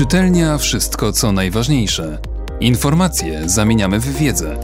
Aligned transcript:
Czytelnia 0.00 0.58
wszystko 0.58 1.12
co 1.12 1.32
najważniejsze. 1.32 2.18
Informacje 2.60 3.48
zamieniamy 3.48 4.00
w 4.00 4.16
wiedzę. 4.18 4.60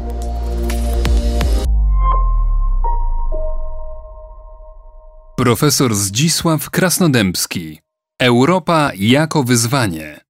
Profesor 5.36 5.94
Zdzisław 5.94 6.70
Krasnodębski. 6.70 7.80
Europa 8.20 8.90
jako 8.94 9.42
wyzwanie. 9.42 10.20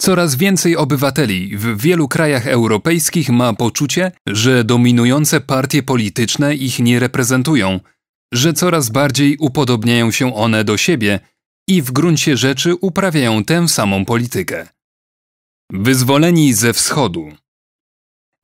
Coraz 0.00 0.36
więcej 0.36 0.76
obywateli 0.76 1.56
w 1.56 1.80
wielu 1.80 2.08
krajach 2.08 2.46
europejskich 2.46 3.30
ma 3.30 3.52
poczucie, 3.52 4.12
że 4.26 4.64
dominujące 4.64 5.40
partie 5.40 5.82
polityczne 5.82 6.54
ich 6.54 6.78
nie 6.78 7.00
reprezentują, 7.00 7.80
że 8.32 8.52
coraz 8.52 8.88
bardziej 8.90 9.36
upodobniają 9.36 10.10
się 10.10 10.34
one 10.34 10.64
do 10.64 10.76
siebie 10.76 11.20
i 11.68 11.82
w 11.82 11.92
gruncie 11.92 12.36
rzeczy 12.36 12.74
uprawiają 12.74 13.44
tę 13.44 13.68
samą 13.68 14.04
politykę. 14.04 14.68
Wyzwoleni 15.72 16.54
ze 16.54 16.72
wschodu. 16.72 17.32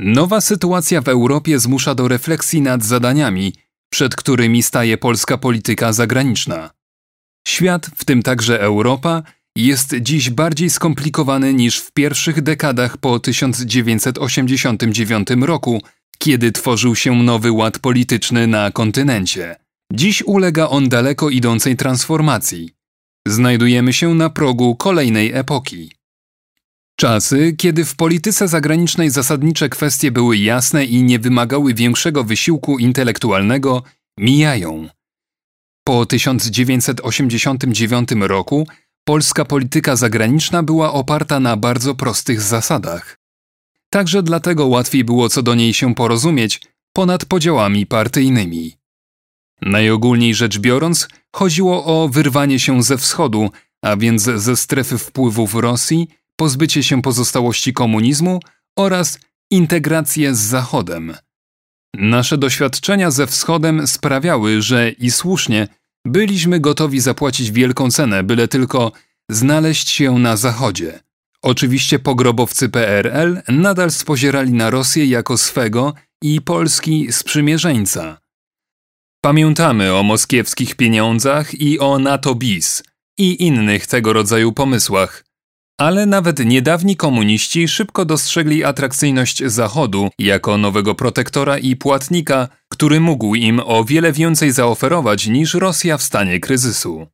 Nowa 0.00 0.40
sytuacja 0.40 1.00
w 1.00 1.08
Europie 1.08 1.58
zmusza 1.58 1.94
do 1.94 2.08
refleksji 2.08 2.60
nad 2.60 2.84
zadaniami, 2.84 3.52
przed 3.92 4.16
którymi 4.16 4.62
staje 4.62 4.98
polska 4.98 5.38
polityka 5.38 5.92
zagraniczna. 5.92 6.70
Świat, 7.48 7.90
w 7.96 8.04
tym 8.04 8.22
także 8.22 8.60
Europa, 8.60 9.22
jest 9.56 9.94
dziś 10.00 10.30
bardziej 10.30 10.70
skomplikowany 10.70 11.54
niż 11.54 11.78
w 11.78 11.92
pierwszych 11.92 12.42
dekadach 12.42 12.96
po 12.96 13.20
1989 13.20 15.28
roku, 15.40 15.82
kiedy 16.18 16.52
tworzył 16.52 16.96
się 16.96 17.22
nowy 17.22 17.52
ład 17.52 17.78
polityczny 17.78 18.46
na 18.46 18.70
kontynencie. 18.70 19.56
Dziś 19.92 20.22
ulega 20.22 20.68
on 20.68 20.88
daleko 20.88 21.30
idącej 21.30 21.76
transformacji. 21.76 22.83
Znajdujemy 23.28 23.92
się 23.92 24.14
na 24.14 24.30
progu 24.30 24.76
kolejnej 24.76 25.32
epoki. 25.32 25.92
Czasy, 26.96 27.54
kiedy 27.58 27.84
w 27.84 27.96
polityce 27.96 28.48
zagranicznej 28.48 29.10
zasadnicze 29.10 29.68
kwestie 29.68 30.10
były 30.10 30.36
jasne 30.36 30.84
i 30.84 31.02
nie 31.02 31.18
wymagały 31.18 31.74
większego 31.74 32.24
wysiłku 32.24 32.78
intelektualnego, 32.78 33.82
mijają. 34.18 34.88
Po 35.84 36.06
1989 36.06 38.08
roku 38.20 38.68
polska 39.04 39.44
polityka 39.44 39.96
zagraniczna 39.96 40.62
była 40.62 40.92
oparta 40.92 41.40
na 41.40 41.56
bardzo 41.56 41.94
prostych 41.94 42.40
zasadach. 42.40 43.18
Także 43.90 44.22
dlatego 44.22 44.66
łatwiej 44.66 45.04
było 45.04 45.28
co 45.28 45.42
do 45.42 45.54
niej 45.54 45.74
się 45.74 45.94
porozumieć 45.94 46.60
ponad 46.92 47.24
podziałami 47.24 47.86
partyjnymi. 47.86 48.76
Najogólniej 49.62 50.34
rzecz 50.34 50.58
biorąc, 50.58 51.08
chodziło 51.34 51.84
o 51.84 52.08
wyrwanie 52.08 52.60
się 52.60 52.82
ze 52.82 52.98
wschodu, 52.98 53.50
a 53.82 53.96
więc 53.96 54.22
ze 54.22 54.56
strefy 54.56 54.98
wpływów 54.98 55.54
Rosji, 55.54 56.08
pozbycie 56.36 56.82
się 56.82 57.02
pozostałości 57.02 57.72
komunizmu 57.72 58.40
oraz 58.78 59.18
integrację 59.50 60.34
z 60.34 60.38
Zachodem. 60.38 61.14
Nasze 61.94 62.38
doświadczenia 62.38 63.10
ze 63.10 63.26
wschodem 63.26 63.86
sprawiały, 63.86 64.62
że 64.62 64.90
i 64.90 65.10
słusznie 65.10 65.68
byliśmy 66.06 66.60
gotowi 66.60 67.00
zapłacić 67.00 67.50
wielką 67.50 67.90
cenę, 67.90 68.22
byle 68.22 68.48
tylko 68.48 68.92
znaleźć 69.30 69.88
się 69.88 70.18
na 70.18 70.36
Zachodzie. 70.36 71.00
Oczywiście 71.42 71.98
pogrobowcy 71.98 72.68
PRL 72.68 73.42
nadal 73.48 73.90
spozierali 73.90 74.52
na 74.52 74.70
Rosję 74.70 75.06
jako 75.06 75.38
swego 75.38 75.94
i 76.22 76.40
Polski 76.40 77.12
sprzymierzeńca. 77.12 78.23
Pamiętamy 79.24 79.94
o 79.94 80.02
moskiewskich 80.02 80.74
pieniądzach 80.74 81.54
i 81.54 81.78
o 81.78 81.98
NATO 81.98 82.34
bis 82.34 82.82
i 83.18 83.46
innych 83.46 83.86
tego 83.86 84.12
rodzaju 84.12 84.52
pomysłach. 84.52 85.24
Ale 85.80 86.06
nawet 86.06 86.44
niedawni 86.44 86.96
komuniści 86.96 87.68
szybko 87.68 88.04
dostrzegli 88.04 88.64
atrakcyjność 88.64 89.44
Zachodu 89.44 90.08
jako 90.18 90.58
nowego 90.58 90.94
protektora 90.94 91.58
i 91.58 91.76
płatnika, 91.76 92.48
który 92.68 93.00
mógł 93.00 93.34
im 93.34 93.60
o 93.64 93.84
wiele 93.84 94.12
więcej 94.12 94.52
zaoferować 94.52 95.26
niż 95.26 95.54
Rosja 95.54 95.98
w 95.98 96.02
stanie 96.02 96.40
kryzysu. 96.40 97.06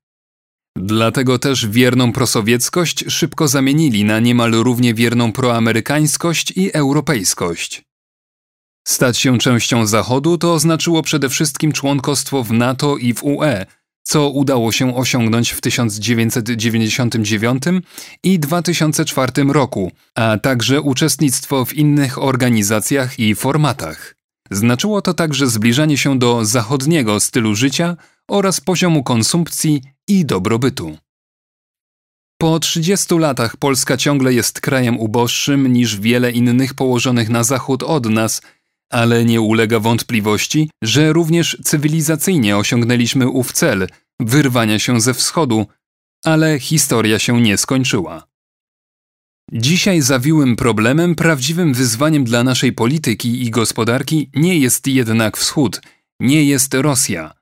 Dlatego 0.76 1.38
też 1.38 1.66
wierną 1.66 2.12
prosowieckość 2.12 3.04
szybko 3.08 3.48
zamienili 3.48 4.04
na 4.04 4.20
niemal 4.20 4.52
równie 4.52 4.94
wierną 4.94 5.32
proamerykańskość 5.32 6.52
i 6.56 6.72
europejskość. 6.72 7.89
Stać 8.84 9.18
się 9.18 9.38
częścią 9.38 9.86
Zachodu 9.86 10.38
to 10.38 10.54
oznaczyło 10.54 11.02
przede 11.02 11.28
wszystkim 11.28 11.72
członkostwo 11.72 12.44
w 12.44 12.52
NATO 12.52 12.96
i 12.96 13.14
w 13.14 13.24
UE, 13.24 13.66
co 14.02 14.28
udało 14.28 14.72
się 14.72 14.96
osiągnąć 14.96 15.50
w 15.50 15.60
1999 15.60 17.62
i 18.22 18.38
2004 18.38 19.32
roku, 19.48 19.92
a 20.14 20.38
także 20.38 20.80
uczestnictwo 20.80 21.64
w 21.64 21.74
innych 21.74 22.22
organizacjach 22.22 23.18
i 23.18 23.34
formatach. 23.34 24.14
Znaczyło 24.50 25.02
to 25.02 25.14
także 25.14 25.46
zbliżanie 25.46 25.98
się 25.98 26.18
do 26.18 26.44
zachodniego 26.44 27.20
stylu 27.20 27.54
życia 27.54 27.96
oraz 28.28 28.60
poziomu 28.60 29.02
konsumpcji 29.02 29.82
i 30.08 30.24
dobrobytu. 30.24 30.96
Po 32.38 32.60
30 32.60 33.18
latach 33.18 33.56
Polska 33.56 33.96
ciągle 33.96 34.34
jest 34.34 34.60
krajem 34.60 34.98
uboższym 34.98 35.72
niż 35.72 36.00
wiele 36.00 36.30
innych 36.30 36.74
położonych 36.74 37.28
na 37.28 37.44
zachód 37.44 37.82
od 37.82 38.06
nas– 38.06 38.40
ale 38.90 39.24
nie 39.24 39.40
ulega 39.40 39.80
wątpliwości, 39.80 40.70
że 40.82 41.12
również 41.12 41.58
cywilizacyjnie 41.64 42.56
osiągnęliśmy 42.56 43.28
ów 43.28 43.52
cel 43.52 43.88
wyrwania 44.20 44.78
się 44.78 45.00
ze 45.00 45.14
wschodu, 45.14 45.66
ale 46.24 46.58
historia 46.58 47.18
się 47.18 47.40
nie 47.40 47.58
skończyła. 47.58 48.30
Dzisiaj 49.52 50.00
zawiłym 50.00 50.56
problemem, 50.56 51.14
prawdziwym 51.14 51.74
wyzwaniem 51.74 52.24
dla 52.24 52.44
naszej 52.44 52.72
polityki 52.72 53.42
i 53.46 53.50
gospodarki 53.50 54.30
nie 54.34 54.58
jest 54.58 54.86
jednak 54.86 55.36
wschód, 55.36 55.80
nie 56.20 56.44
jest 56.44 56.74
Rosja. 56.74 57.34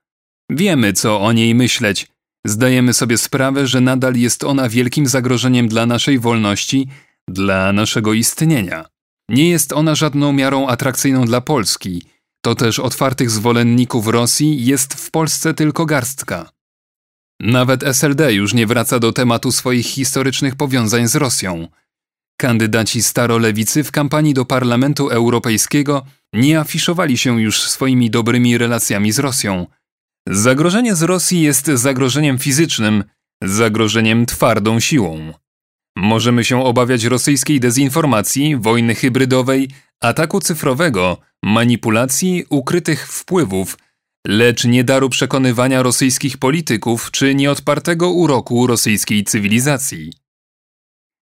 Wiemy, 0.49 0.93
co 0.93 1.21
o 1.21 1.31
niej 1.31 1.55
myśleć. 1.55 2.07
Zdajemy 2.45 2.93
sobie 2.93 3.17
sprawę, 3.17 3.67
że 3.67 3.81
nadal 3.81 4.15
jest 4.15 4.43
ona 4.43 4.69
wielkim 4.69 5.07
zagrożeniem 5.07 5.67
dla 5.67 5.85
naszej 5.85 6.19
wolności, 6.19 6.87
dla 7.27 7.73
naszego 7.73 8.13
istnienia. 8.13 8.85
Nie 9.29 9.49
jest 9.49 9.73
ona 9.73 9.95
żadną 9.95 10.33
miarą 10.33 10.67
atrakcyjną 10.67 11.25
dla 11.25 11.41
Polski. 11.41 12.03
To 12.41 12.55
też 12.55 12.79
otwartych 12.79 13.29
zwolenników 13.29 14.07
Rosji 14.07 14.65
jest 14.65 14.93
w 14.93 15.11
Polsce 15.11 15.53
tylko 15.53 15.85
garstka. 15.85 16.49
Nawet 17.39 17.83
SLD 17.83 18.33
już 18.33 18.53
nie 18.53 18.67
wraca 18.67 18.99
do 18.99 19.13
tematu 19.13 19.51
swoich 19.51 19.85
historycznych 19.85 20.55
powiązań 20.55 21.07
z 21.07 21.15
Rosją. 21.15 21.67
Kandydaci 22.39 23.03
starolewicy 23.03 23.83
w 23.83 23.91
kampanii 23.91 24.33
do 24.33 24.45
Parlamentu 24.45 25.09
Europejskiego 25.09 26.05
nie 26.33 26.59
afiszowali 26.59 27.17
się 27.17 27.41
już 27.41 27.61
swoimi 27.61 28.09
dobrymi 28.09 28.57
relacjami 28.57 29.11
z 29.11 29.19
Rosją. 29.19 29.67
Zagrożenie 30.27 30.95
z 30.95 31.01
Rosji 31.01 31.41
jest 31.41 31.65
zagrożeniem 31.65 32.39
fizycznym, 32.39 33.03
zagrożeniem 33.43 34.25
twardą 34.25 34.79
siłą. 34.79 35.33
Możemy 36.01 36.43
się 36.43 36.63
obawiać 36.63 37.03
rosyjskiej 37.03 37.59
dezinformacji, 37.59 38.57
wojny 38.57 38.95
hybrydowej, 38.95 39.69
ataku 40.01 40.39
cyfrowego, 40.39 41.17
manipulacji, 41.43 42.45
ukrytych 42.49 43.07
wpływów, 43.07 43.77
lecz 44.27 44.65
nie 44.65 44.83
daru 44.83 45.09
przekonywania 45.09 45.83
rosyjskich 45.83 46.37
polityków 46.37 47.11
czy 47.11 47.35
nieodpartego 47.35 48.11
uroku 48.11 48.67
rosyjskiej 48.67 49.23
cywilizacji. 49.23 50.13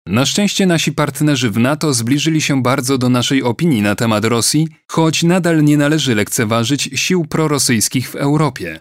Na 0.08 0.25
szczęście 0.25 0.66
nasi 0.66 0.92
partnerzy 0.92 1.50
w 1.52 1.57
NATO 1.57 1.94
zbliżyli 1.94 2.42
się 2.42 2.63
bardzo 2.63 2.97
do 2.97 3.09
naszej 3.09 3.44
opinii 3.44 3.81
na 3.81 3.96
temat 3.96 4.25
Rosji, 4.25 4.68
choć 4.88 5.24
nadal 5.24 5.63
nie 5.63 5.78
należy 5.78 6.16
lekceważyć 6.16 6.90
sił 6.96 7.25
prorosyjskich 7.25 8.09
w 8.09 8.16
Europie. 8.16 8.80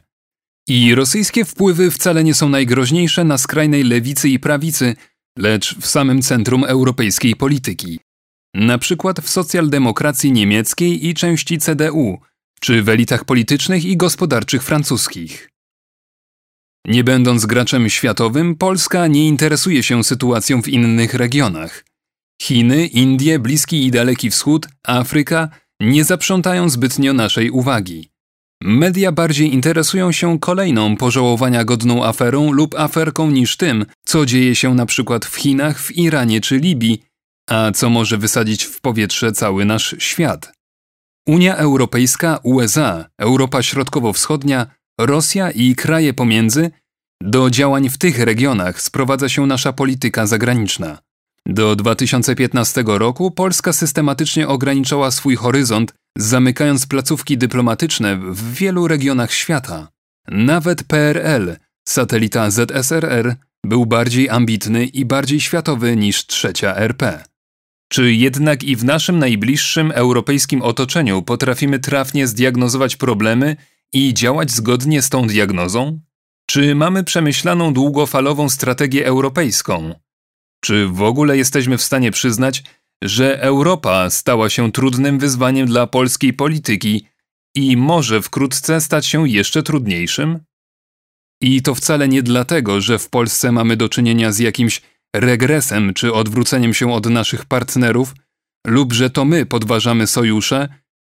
I 0.69 0.95
rosyjskie 0.95 1.45
wpływy 1.45 1.91
wcale 1.91 2.25
nie 2.25 2.35
są 2.35 2.49
najgroźniejsze 2.49 3.25
na 3.25 3.39
skrajnej 3.39 3.85
lewicy 3.85 4.29
i 4.29 4.39
prawicy, 4.39 4.97
lecz 5.39 5.79
w 5.79 5.87
samym 5.87 6.23
centrum 6.23 6.65
europejskiej 6.65 7.37
polityki. 7.37 8.01
Na 8.55 8.79
przykład 8.79 9.21
w 9.21 9.29
socjaldemokracji 9.29 10.33
niemieckiej 10.33 11.07
i 11.07 11.15
części 11.15 11.59
CDU, 11.59 12.19
czy 12.61 12.83
w 12.83 12.89
elitach 12.89 13.25
politycznych 13.25 13.85
i 13.85 13.97
gospodarczych 13.97 14.63
francuskich. 14.63 15.51
Nie 16.87 17.05
będąc 17.05 17.47
graczem 17.47 17.89
światowym, 17.89 18.57
Polska 18.57 19.07
nie 19.07 19.29
interesuje 19.29 19.83
się 19.83 20.05
sytuacją 20.05 20.63
w 20.63 20.69
innych 20.69 21.15
regionach. 21.15 21.85
Chiny, 22.43 22.87
Indie, 22.87 23.39
Bliski 23.39 23.87
i 23.87 23.91
Daleki 23.91 24.31
Wschód, 24.31 24.69
Afryka 24.87 25.49
nie 25.81 26.05
zaprzątają 26.05 26.69
zbytnio 26.69 27.13
naszej 27.13 27.51
uwagi. 27.51 28.14
Media 28.67 29.13
bardziej 29.13 29.55
interesują 29.55 30.13
się 30.13 30.39
kolejną 30.39 30.97
pożałowania 30.97 31.65
godną 31.65 32.05
aferą 32.05 32.53
lub 32.53 32.75
aferką 32.75 33.31
niż 33.31 33.57
tym, 33.57 33.87
co 34.05 34.27
dzieje 34.27 34.55
się 34.55 34.75
na 34.75 34.87
przykład 34.87 35.25
w 35.25 35.37
Chinach, 35.37 35.81
w 35.81 35.97
Iranie 35.97 36.41
czy 36.41 36.59
Libii, 36.59 37.03
a 37.51 37.73
co 37.73 37.91
może 37.91 38.19
wysadzić 38.19 38.65
w 38.65 38.81
powietrze 38.81 39.33
cały 39.33 39.65
nasz 39.65 39.95
świat. 39.99 40.53
Unia 41.27 41.57
Europejska, 41.57 42.39
USA, 42.43 43.05
Europa 43.19 43.63
Środkowo-Wschodnia, 43.63 44.67
Rosja 45.01 45.51
i 45.51 45.75
kraje 45.75 46.15
pomiędzy 46.15 46.71
Do 47.23 47.51
działań 47.51 47.89
w 47.89 47.99
tych 47.99 48.19
regionach 48.19 48.83
sprowadza 48.83 49.29
się 49.29 49.47
nasza 49.47 49.73
polityka 49.73 50.27
zagraniczna. 50.27 50.99
Do 51.47 51.77
2015 51.77 52.85
roku 52.87 53.31
Polska 53.31 53.73
systematycznie 53.73 54.49
ograniczała 54.49 55.11
swój 55.11 55.37
horyzont, 55.37 55.95
zamykając 56.19 56.87
placówki 56.87 57.39
dyplomatyczne 57.39 58.17
w 58.17 58.55
wielu 58.55 58.89
regionach 58.89 59.33
świata. 59.33 59.89
Nawet 60.29 60.85
PRL, 60.85 61.57
satelita 61.89 62.51
ZSRR, 62.51 63.37
był 63.65 63.87
bardziej 63.87 64.29
ambitny 64.29 64.85
i 64.85 65.05
bardziej 65.05 65.41
światowy 65.41 65.97
niż 65.97 66.27
trzecia 66.27 66.77
RP. 66.77 67.25
Czy 67.89 68.13
jednak 68.13 68.65
i 68.65 68.77
w 68.77 68.85
naszym 68.85 69.19
najbliższym 69.19 69.93
europejskim 69.95 70.63
otoczeniu 70.63 71.23
potrafimy 71.23 71.79
trafnie 71.79 72.27
zdiagnozować 72.27 72.97
problemy 72.97 73.57
i 73.93 74.15
działać 74.15 74.51
zgodnie 74.51 75.03
z 75.03 75.09
tą 75.09 75.27
diagnozą? 75.27 76.01
Czy 76.47 76.75
mamy 76.75 77.05
przemyślaną 77.05 77.73
długofalową 77.75 78.49
strategię 78.49 79.07
europejską? 79.07 79.95
Czy 80.65 80.89
w 80.89 81.03
ogóle 81.03 81.37
jesteśmy 81.37 81.79
w 81.79 81.83
stanie 81.83 82.11
przyznać, 82.11 82.65
że 83.03 83.43
Europa 83.43 84.11
stała 84.11 84.51
się 84.51 84.73
trudnym 84.73 85.19
wyzwaniem 85.19 85.67
dla 85.67 85.87
polskiej 85.87 86.33
polityki 86.33 87.07
i 87.55 87.77
może 87.77 88.23
wkrótce 88.23 88.81
stać 88.81 89.07
się 89.07 89.29
jeszcze 89.29 89.63
trudniejszym? 89.63 90.39
I 91.43 91.63
to 91.63 91.75
wcale 91.75 92.09
nie 92.09 92.23
dlatego, 92.23 92.81
że 92.81 92.99
w 92.99 93.11
Polsce 93.11 93.53
mamy 93.53 93.77
do 93.77 93.89
czynienia 93.89 94.33
z 94.33 94.39
jakimś 94.39 94.83
regresem 95.17 95.95
czy 95.95 96.13
odwróceniem 96.13 96.75
się 96.75 96.93
od 96.93 97.07
naszych 97.07 97.45
partnerów, 97.45 98.15
lub 98.67 98.93
że 98.93 99.11
to 99.11 99.25
my 99.25 99.47
podważamy 99.47 100.07
sojusze 100.07 100.69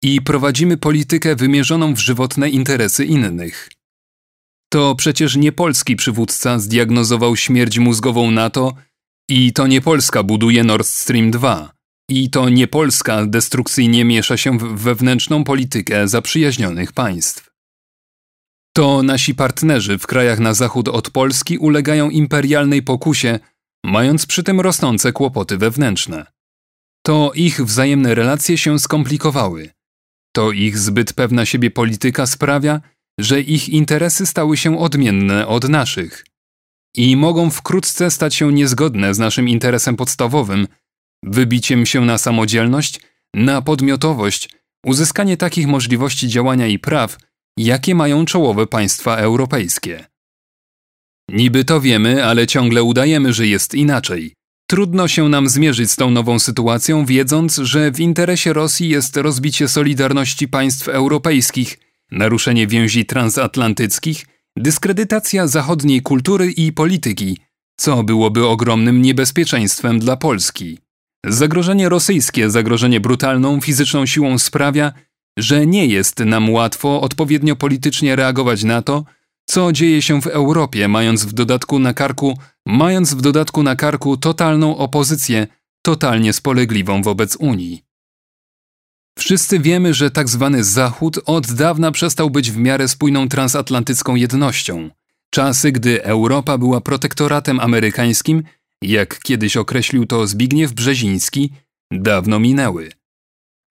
i 0.03 0.21
prowadzimy 0.21 0.77
politykę 0.77 1.35
wymierzoną 1.35 1.93
w 1.93 1.99
żywotne 1.99 2.49
interesy 2.49 3.05
innych. 3.05 3.69
To 4.69 4.95
przecież 4.95 5.35
nie 5.35 5.51
polski 5.51 5.95
przywódca 5.95 6.59
zdiagnozował 6.59 7.35
śmierć 7.35 7.79
mózgową 7.79 8.31
NATO 8.31 8.73
i 9.29 9.53
to 9.53 9.67
nie 9.67 9.81
Polska 9.81 10.23
buduje 10.23 10.63
Nord 10.63 10.87
Stream 10.87 11.31
2. 11.31 11.71
I 12.09 12.29
to 12.29 12.49
nie 12.49 12.67
Polska 12.67 13.25
destrukcyjnie 13.25 14.05
miesza 14.05 14.37
się 14.37 14.57
w 14.57 14.63
wewnętrzną 14.63 15.43
politykę 15.43 16.07
zaprzyjaźnionych 16.07 16.91
państw. 16.91 17.49
To 18.75 19.03
nasi 19.03 19.35
partnerzy 19.35 19.97
w 19.97 20.07
krajach 20.07 20.39
na 20.39 20.53
zachód 20.53 20.87
od 20.87 21.09
Polski 21.09 21.57
ulegają 21.57 22.09
imperialnej 22.09 22.83
pokusie, 22.83 23.39
mając 23.85 24.25
przy 24.25 24.43
tym 24.43 24.61
rosnące 24.61 25.11
kłopoty 25.11 25.57
wewnętrzne. 25.57 26.25
To 27.05 27.31
ich 27.35 27.65
wzajemne 27.65 28.15
relacje 28.15 28.57
się 28.57 28.79
skomplikowały. 28.79 29.69
To 30.35 30.51
ich 30.51 30.77
zbyt 30.77 31.13
pewna 31.13 31.45
siebie 31.45 31.71
polityka 31.71 32.25
sprawia, 32.25 32.81
że 33.19 33.41
ich 33.41 33.69
interesy 33.69 34.25
stały 34.25 34.57
się 34.57 34.79
odmienne 34.79 35.47
od 35.47 35.69
naszych 35.69 36.23
i 36.97 37.15
mogą 37.15 37.49
wkrótce 37.49 38.11
stać 38.11 38.35
się 38.35 38.53
niezgodne 38.53 39.13
z 39.13 39.19
naszym 39.19 39.49
interesem 39.49 39.95
podstawowym, 39.95 40.67
wybiciem 41.23 41.85
się 41.85 42.05
na 42.05 42.17
samodzielność, 42.17 42.99
na 43.33 43.61
podmiotowość, 43.61 44.49
uzyskanie 44.85 45.37
takich 45.37 45.67
możliwości 45.67 46.27
działania 46.27 46.67
i 46.67 46.79
praw, 46.79 47.17
jakie 47.57 47.95
mają 47.95 48.25
czołowe 48.25 48.67
państwa 48.67 49.17
europejskie. 49.17 50.05
Niby 51.29 51.65
to 51.65 51.81
wiemy, 51.81 52.25
ale 52.25 52.47
ciągle 52.47 52.83
udajemy, 52.83 53.33
że 53.33 53.47
jest 53.47 53.75
inaczej. 53.75 54.33
Trudno 54.69 55.07
się 55.07 55.29
nam 55.29 55.49
zmierzyć 55.49 55.91
z 55.91 55.95
tą 55.95 56.11
nową 56.11 56.39
sytuacją, 56.39 57.05
wiedząc, 57.05 57.55
że 57.55 57.91
w 57.91 57.99
interesie 57.99 58.53
Rosji 58.53 58.89
jest 58.89 59.17
rozbicie 59.17 59.67
solidarności 59.67 60.47
państw 60.47 60.87
europejskich, 60.87 61.79
naruszenie 62.11 62.67
więzi 62.67 63.05
transatlantyckich, 63.05 64.25
dyskredytacja 64.57 65.47
zachodniej 65.47 66.01
kultury 66.01 66.51
i 66.51 66.71
polityki, 66.71 67.37
co 67.79 68.03
byłoby 68.03 68.47
ogromnym 68.47 69.01
niebezpieczeństwem 69.01 69.99
dla 69.99 70.17
Polski. 70.17 70.77
Zagrożenie 71.25 71.89
rosyjskie, 71.89 72.49
zagrożenie 72.49 72.99
brutalną 72.99 73.61
fizyczną 73.61 74.05
siłą 74.05 74.37
sprawia, 74.37 74.91
że 75.39 75.65
nie 75.65 75.85
jest 75.85 76.19
nam 76.19 76.49
łatwo 76.49 77.01
odpowiednio 77.01 77.55
politycznie 77.55 78.15
reagować 78.15 78.63
na 78.63 78.81
to, 78.81 79.03
co 79.45 79.71
dzieje 79.71 80.01
się 80.01 80.21
w 80.21 80.27
Europie, 80.27 80.87
mając 80.87 81.25
w 81.25 81.33
dodatku 81.33 81.79
na 81.79 81.93
karku, 81.93 82.37
mając 82.65 83.13
w 83.13 83.21
dodatku 83.21 83.63
na 83.63 83.75
karku 83.75 84.17
totalną 84.17 84.77
opozycję, 84.77 85.47
totalnie 85.81 86.33
spolegliwą 86.33 87.01
wobec 87.01 87.35
Unii. 87.35 87.86
Wszyscy 89.17 89.59
wiemy, 89.59 89.93
że 89.93 90.11
tak 90.11 90.29
zwany 90.29 90.63
Zachód 90.63 91.19
od 91.25 91.51
dawna 91.51 91.91
przestał 91.91 92.29
być 92.29 92.51
w 92.51 92.57
miarę 92.57 92.87
spójną 92.87 93.29
transatlantycką 93.29 94.15
jednością. 94.15 94.89
Czasy, 95.29 95.71
gdy 95.71 96.03
Europa 96.03 96.57
była 96.57 96.81
protektoratem 96.81 97.59
amerykańskim, 97.59 98.43
jak 98.81 99.19
kiedyś 99.19 99.57
określił 99.57 100.05
to 100.05 100.27
Zbigniew 100.27 100.73
Brzeziński, 100.73 101.51
dawno 101.91 102.39
minęły. 102.39 102.91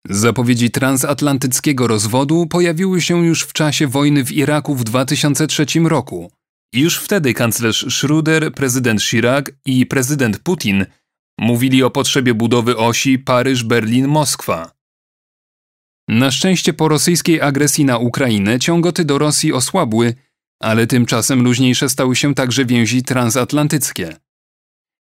Zapowiedzi 0.09 0.71
transatlantyckiego 0.71 1.87
rozwodu 1.87 2.47
pojawiły 2.47 3.01
się 3.01 3.27
już 3.27 3.43
w 3.43 3.53
czasie 3.53 3.87
wojny 3.87 4.25
w 4.25 4.33
Iraku 4.33 4.75
w 4.75 4.85
2003 4.85 5.67
roku. 5.85 6.33
Już 6.73 6.99
wtedy 6.99 7.35
kanclerz 7.35 7.87
Schröder, 7.87 8.51
prezydent 8.51 9.03
Chirac 9.03 9.47
i 9.67 9.87
prezydent 9.87 10.39
Putin 10.39 10.87
mówili 11.41 11.83
o 11.83 11.91
potrzebie 11.91 12.35
budowy 12.35 12.77
osi 12.77 13.19
Paryż-Berlin-Moskwa. 13.19 14.76
Na 16.09 16.31
szczęście 16.31 16.73
po 16.73 16.89
rosyjskiej 16.89 17.41
agresji 17.41 17.85
na 17.85 17.99
Ukrainę 17.99 18.59
ciągoty 18.59 19.05
do 19.05 19.19
Rosji 19.19 19.53
osłabły, 19.53 20.15
ale 20.61 20.87
tymczasem 20.87 21.43
luźniejsze 21.43 21.89
stały 21.89 22.17
się 22.17 22.35
także 22.35 22.65
więzi 22.65 23.03
transatlantyckie. 23.03 24.17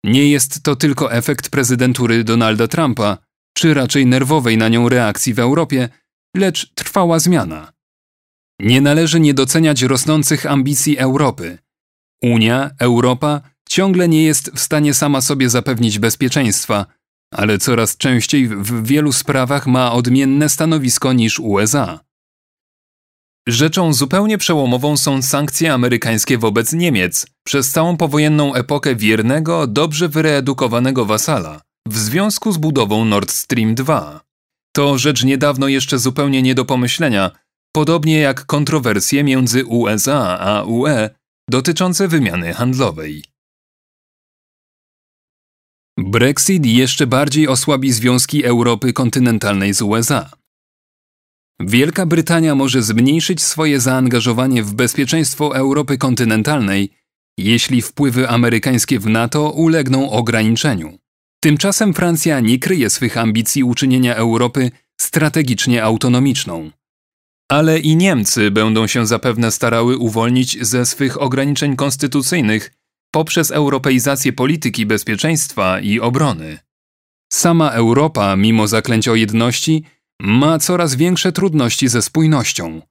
Nie 0.04 0.30
jest 0.30 0.64
to 0.64 0.76
tylko 0.76 1.14
efekt 1.14 1.50
prezydentury 1.50 2.24
Donalda 2.24 2.68
Trumpa, 2.68 3.18
czy 3.54 3.74
raczej 3.74 4.06
nerwowej 4.06 4.58
na 4.58 4.70
nią 4.70 4.90
reakcji 4.90 5.34
w 5.34 5.40
Europie, 5.40 5.90
lecz 6.38 6.74
trwała 6.74 7.20
zmiana. 7.20 7.74
Nie 8.60 8.82
należy 8.82 9.20
nie 9.20 9.34
doceniać 9.34 9.82
rosnących 9.82 10.46
ambicji 10.46 10.98
Europy. 10.98 11.58
Unia, 12.22 12.72
Europa 12.80 13.42
ciągle 13.70 14.08
nie 14.08 14.24
jest 14.24 14.52
w 14.52 14.60
stanie 14.60 14.94
sama 14.94 15.22
sobie 15.22 15.50
zapewnić 15.50 16.00
bezpieczeństwa, 16.00 16.86
ale 17.34 17.58
coraz 17.58 17.98
częściej 17.98 18.48
w 18.48 18.88
wielu 18.88 19.12
sprawach 19.12 19.68
ma 19.68 19.92
odmienne 19.92 20.50
stanowisko 20.50 21.14
niż 21.14 21.40
USA. 21.40 22.00
Rzeczą 23.48 23.94
zupełnie 23.94 24.38
przełomową 24.38 24.98
są 24.98 25.22
sankcje 25.22 25.74
amerykańskie 25.74 26.38
wobec 26.38 26.74
Niemiec 26.74 27.28
przez 27.44 27.72
całą 27.72 27.98
powojenną 27.98 28.54
epokę 28.54 28.96
wiernego, 28.96 29.68
dobrze 29.68 30.10
wyedukowanego 30.10 31.06
wasala 31.06 31.62
w 31.88 31.98
związku 31.98 32.52
z 32.52 32.58
budową 32.58 33.06
Nord 33.06 33.32
Stream 33.32 33.76
2. 33.76 34.22
To 34.76 34.98
rzecz 34.98 35.24
niedawno 35.24 35.68
jeszcze 35.68 36.00
zupełnie 36.00 36.42
nie 36.42 36.56
do 36.56 36.66
pomyślenia, 36.66 37.32
podobnie 37.76 38.20
jak 38.20 38.46
kontrowersje 38.46 39.24
między 39.24 39.66
USA 39.66 40.40
a 40.40 40.64
UE 40.64 41.10
dotyczące 41.50 42.08
wymiany 42.08 42.54
handlowej. 42.54 43.33
Brexit 45.98 46.66
jeszcze 46.66 47.08
bardziej 47.08 47.48
osłabi 47.48 47.92
związki 47.92 48.46
Europy 48.46 48.94
kontynentalnej 48.94 49.74
z 49.74 49.82
USA. 49.82 50.30
Wielka 51.60 52.06
Brytania 52.06 52.56
może 52.56 52.84
zmniejszyć 52.84 53.42
swoje 53.42 53.80
zaangażowanie 53.80 54.64
w 54.64 54.74
bezpieczeństwo 54.74 55.56
Europy 55.56 55.98
kontynentalnej, 55.98 56.90
jeśli 57.38 57.82
wpływy 57.82 58.30
amerykańskie 58.30 59.00
w 59.00 59.06
NATO 59.06 59.50
ulegną 59.50 60.10
ograniczeniu. 60.12 60.98
Tymczasem 61.44 61.94
Francja 61.94 62.40
nie 62.40 62.60
kryje 62.60 62.90
swych 62.90 63.18
ambicji 63.18 63.64
uczynienia 63.64 64.16
Europy 64.16 64.72
strategicznie 65.02 65.84
autonomiczną. 65.84 66.72
Ale 67.52 67.80
i 67.80 67.96
Niemcy 67.96 68.52
będą 68.52 68.88
się 68.88 69.08
zapewne 69.08 69.52
starały 69.52 69.98
uwolnić 69.98 70.66
ze 70.66 70.86
swych 70.86 71.22
ograniczeń 71.22 71.76
konstytucyjnych 71.76 72.83
poprzez 73.14 73.52
europeizację 73.52 74.34
polityki 74.34 74.86
bezpieczeństwa 74.86 75.80
i 75.80 76.00
obrony. 76.00 76.60
Sama 77.34 77.70
Europa, 77.70 78.36
mimo 78.36 78.68
zaklęć 78.68 79.08
o 79.08 79.16
jedności, 79.16 79.84
ma 80.22 80.60
coraz 80.60 80.96
większe 80.96 81.32
trudności 81.32 81.88
ze 81.88 82.02
spójnością. 82.02 82.82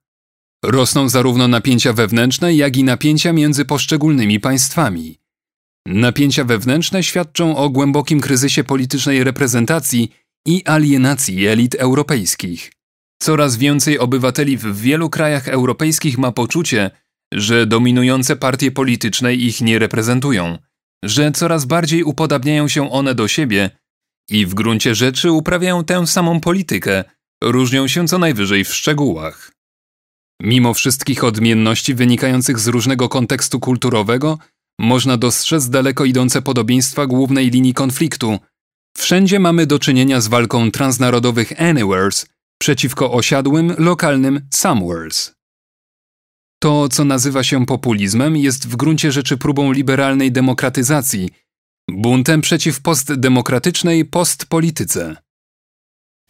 Rosną 0.64 1.08
zarówno 1.08 1.48
napięcia 1.48 1.92
wewnętrzne, 1.92 2.54
jak 2.54 2.76
i 2.76 2.84
napięcia 2.84 3.32
między 3.32 3.64
poszczególnymi 3.64 4.40
państwami. 4.40 5.18
Napięcia 5.86 6.44
wewnętrzne 6.44 7.02
świadczą 7.02 7.56
o 7.56 7.70
głębokim 7.70 8.20
kryzysie 8.20 8.64
politycznej 8.64 9.24
reprezentacji 9.24 10.12
i 10.46 10.62
alienacji 10.64 11.46
elit 11.46 11.74
europejskich. 11.74 12.72
Coraz 13.22 13.56
więcej 13.56 13.98
obywateli 13.98 14.56
w 14.56 14.80
wielu 14.80 15.10
krajach 15.10 15.48
europejskich 15.48 16.18
ma 16.18 16.32
poczucie, 16.32 16.90
że 17.32 17.66
dominujące 17.66 18.36
partie 18.36 18.70
polityczne 18.70 19.34
ich 19.34 19.60
nie 19.60 19.78
reprezentują, 19.78 20.58
że 21.04 21.32
coraz 21.32 21.64
bardziej 21.64 22.02
upodabniają 22.02 22.68
się 22.68 22.90
one 22.90 23.14
do 23.14 23.28
siebie 23.28 23.70
i 24.30 24.46
w 24.46 24.54
gruncie 24.54 24.94
rzeczy 24.94 25.32
uprawiają 25.32 25.84
tę 25.84 26.06
samą 26.06 26.40
politykę, 26.40 27.04
różnią 27.42 27.88
się 27.88 28.08
co 28.08 28.18
najwyżej 28.18 28.64
w 28.64 28.74
szczegółach. 28.74 29.52
Mimo 30.42 30.74
wszystkich 30.74 31.24
odmienności 31.24 31.94
wynikających 31.94 32.58
z 32.58 32.68
różnego 32.68 33.08
kontekstu 33.08 33.60
kulturowego, 33.60 34.38
można 34.80 35.16
dostrzec 35.16 35.68
daleko 35.68 36.04
idące 36.04 36.42
podobieństwa 36.42 37.06
głównej 37.06 37.50
linii 37.50 37.74
konfliktu. 37.74 38.38
Wszędzie 38.96 39.38
mamy 39.38 39.66
do 39.66 39.78
czynienia 39.78 40.20
z 40.20 40.28
walką 40.28 40.70
transnarodowych 40.70 41.60
anywheres 41.60 42.26
przeciwko 42.58 43.12
osiadłym, 43.12 43.74
lokalnym 43.78 44.40
somewheres. 44.50 45.41
To, 46.62 46.88
co 46.88 47.04
nazywa 47.04 47.42
się 47.42 47.66
populizmem, 47.66 48.36
jest 48.36 48.68
w 48.68 48.76
gruncie 48.76 49.12
rzeczy 49.12 49.36
próbą 49.36 49.72
liberalnej 49.72 50.32
demokratyzacji, 50.32 51.30
buntem 51.90 52.40
przeciw 52.40 52.80
postdemokratycznej 52.80 54.04
postpolityce. 54.04 55.16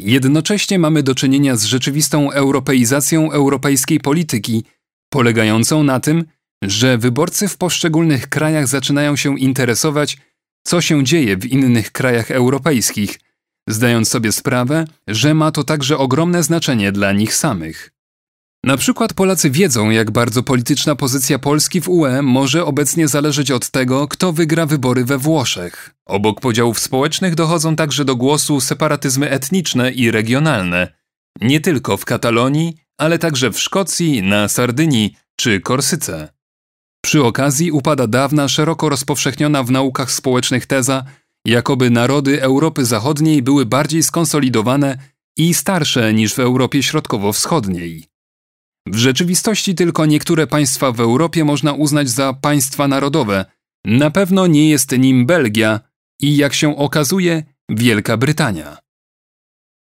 Jednocześnie 0.01 0.79
mamy 0.79 1.03
do 1.03 1.15
czynienia 1.15 1.57
z 1.57 1.65
rzeczywistą 1.65 2.31
europeizacją 2.31 3.33
europejskiej 3.33 4.01
polityki, 4.01 4.65
polegającą 5.13 5.83
na 5.83 6.01
tym, 6.01 6.25
że 6.65 6.99
wyborcy 6.99 7.49
w 7.49 7.57
poszczególnych 7.57 8.29
krajach 8.29 8.69
zaczynają 8.69 9.17
się 9.17 9.39
interesować, 9.39 10.19
co 10.67 10.81
się 10.81 11.05
dzieje 11.05 11.37
w 11.37 11.47
innych 11.47 11.93
krajach 11.93 12.31
europejskich, 12.31 13.21
zdając 13.69 14.09
sobie 14.09 14.33
sprawę, 14.33 14.85
że 15.09 15.35
ma 15.35 15.51
to 15.51 15.65
także 15.65 15.99
ogromne 15.99 16.43
znaczenie 16.43 16.93
dla 16.93 17.13
nich 17.13 17.35
samych. 17.35 18.02
Na 18.65 18.77
przykład 18.77 19.15
Polacy 19.15 19.51
wiedzą, 19.51 19.91
jak 19.91 20.11
bardzo 20.11 20.43
polityczna 20.43 20.97
pozycja 20.97 21.39
Polski 21.39 21.81
w 21.81 21.89
UE 21.89 22.23
może 22.23 22.65
obecnie 22.65 23.09
zależeć 23.09 23.51
od 23.51 23.71
tego, 23.71 24.09
kto 24.09 24.33
wygra 24.33 24.67
wybory 24.67 25.05
we 25.05 25.19
Włoszech. 25.19 25.95
Obok 26.07 26.41
podziałów 26.41 26.79
społecznych 26.79 27.35
dochodzą 27.35 27.77
także 27.77 28.05
do 28.05 28.17
głosu 28.17 28.61
separatyzmy 28.61 29.31
etniczne 29.31 29.93
i 29.93 30.11
regionalne. 30.11 30.93
Nie 31.41 31.61
tylko 31.61 31.97
w 31.97 32.05
Katalonii, 32.05 32.77
ale 32.99 33.19
także 33.19 33.51
w 33.51 33.61
Szkocji, 33.61 34.23
na 34.23 34.49
Sardynii 34.49 35.17
czy 35.37 35.61
Korsyce. 35.61 36.29
Przy 37.05 37.25
okazji 37.25 37.73
upada 37.73 38.07
dawna, 38.07 38.49
szeroko 38.49 38.89
rozpowszechniona 38.89 39.63
w 39.63 39.71
naukach 39.71 40.13
społecznych 40.13 40.67
teza, 40.67 41.05
jakoby 41.47 41.91
narody 41.91 42.43
Europy 42.43 42.85
Zachodniej 42.85 43.43
były 43.43 43.67
bardziej 43.67 44.03
skonsolidowane 44.03 44.99
i 45.37 45.55
starsze 45.55 46.15
niż 46.15 46.35
w 46.35 46.39
Europie 46.39 46.83
Środkowo-Wschodniej. 46.83 48.12
W 48.87 48.97
rzeczywistości 48.97 49.75
tylko 49.75 50.07
niektóre 50.07 50.47
państwa 50.47 50.93
w 50.93 51.01
Europie 51.01 51.45
można 51.45 51.73
uznać 51.73 52.11
za 52.11 52.33
państwa 52.33 52.89
narodowe. 52.89 53.45
Na 53.85 54.11
pewno 54.11 54.47
nie 54.47 54.71
jest 54.71 54.99
nim 54.99 55.27
Belgia 55.27 55.81
i, 56.21 56.37
jak 56.37 56.55
się 56.55 56.77
okazuje, 56.77 57.43
Wielka 57.69 58.17
Brytania. 58.17 58.79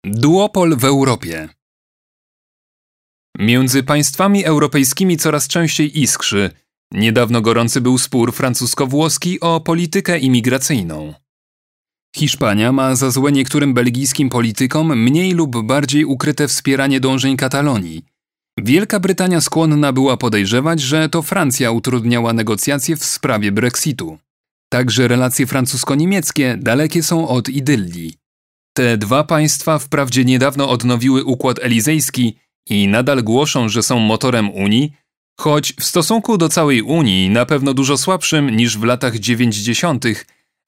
Duopol 0.05 0.77
w 0.77 0.85
Europie 0.85 1.49
Między 3.39 3.83
państwami 3.83 4.45
europejskimi 4.45 5.17
coraz 5.17 5.47
częściej 5.47 5.99
iskrzy. 5.99 6.49
Niedawno 6.93 7.41
gorący 7.41 7.81
był 7.81 7.97
spór 7.97 8.33
francusko-włoski 8.33 9.39
o 9.39 9.61
politykę 9.61 10.19
imigracyjną. 10.19 11.13
Hiszpania 12.15 12.71
ma 12.71 12.95
za 12.95 13.11
złe 13.11 13.31
niektórym 13.31 13.73
belgijskim 13.73 14.29
politykom 14.29 14.99
mniej 14.99 15.31
lub 15.31 15.65
bardziej 15.65 16.05
ukryte 16.05 16.47
wspieranie 16.47 16.99
dążeń 16.99 17.37
Katalonii– 17.37 18.05
Wielka 18.57 18.99
Brytania 18.99 19.41
skłonna 19.41 19.93
była 19.93 20.17
podejrzewać, 20.17 20.81
że 20.81 21.09
to 21.09 21.21
Francja 21.21 21.71
utrudniała 21.71 22.33
negocjacje 22.33 22.95
w 22.95 23.05
sprawie 23.05 23.51
Brexitu. 23.51 24.17
Także 24.71 25.07
relacje 25.07 25.47
francusko-niemieckie 25.47 26.57
dalekie 26.57 27.03
są 27.03 27.27
od 27.27 27.49
idylli. 27.49 28.13
Te 28.73 28.97
dwa 28.97 29.23
państwa 29.23 29.79
wprawdzie 29.79 30.25
niedawno 30.25 30.69
odnowiły 30.69 31.23
układ 31.23 31.59
elizejski 31.61 32.35
i 32.69 32.87
nadal 32.87 33.23
głoszą, 33.23 33.69
że 33.69 33.83
są 33.83 33.99
motorem 33.99 34.49
Unii, 34.49 34.93
choć 35.39 35.73
w 35.73 35.83
stosunku 35.83 36.37
do 36.37 36.49
całej 36.49 36.81
Unii 36.81 37.29
na 37.29 37.45
pewno 37.45 37.73
dużo 37.73 37.97
słabszym 37.97 38.49
niż 38.49 38.77
w 38.77 38.83
latach 38.83 39.19
90., 39.19 40.05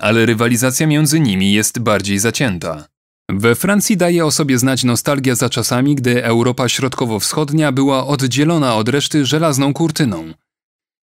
ale 0.01 0.25
rywalizacja 0.25 0.87
między 0.87 1.19
nimi 1.19 1.51
jest 1.51 1.79
bardziej 1.79 2.19
zacięta. 2.19 2.92
We 3.29 3.55
Francji 3.55 3.97
daje 3.97 4.25
o 4.25 4.31
sobie 4.31 4.59
znać 4.59 4.83
nostalgia 4.83 5.35
za 5.35 5.49
czasami, 5.49 5.95
gdy 5.95 6.25
Europa 6.25 6.69
Środkowo-Wschodnia 6.69 7.71
była 7.71 8.07
oddzielona 8.07 8.75
od 8.75 8.89
reszty 8.89 9.25
żelazną 9.25 9.73
kurtyną. 9.73 10.33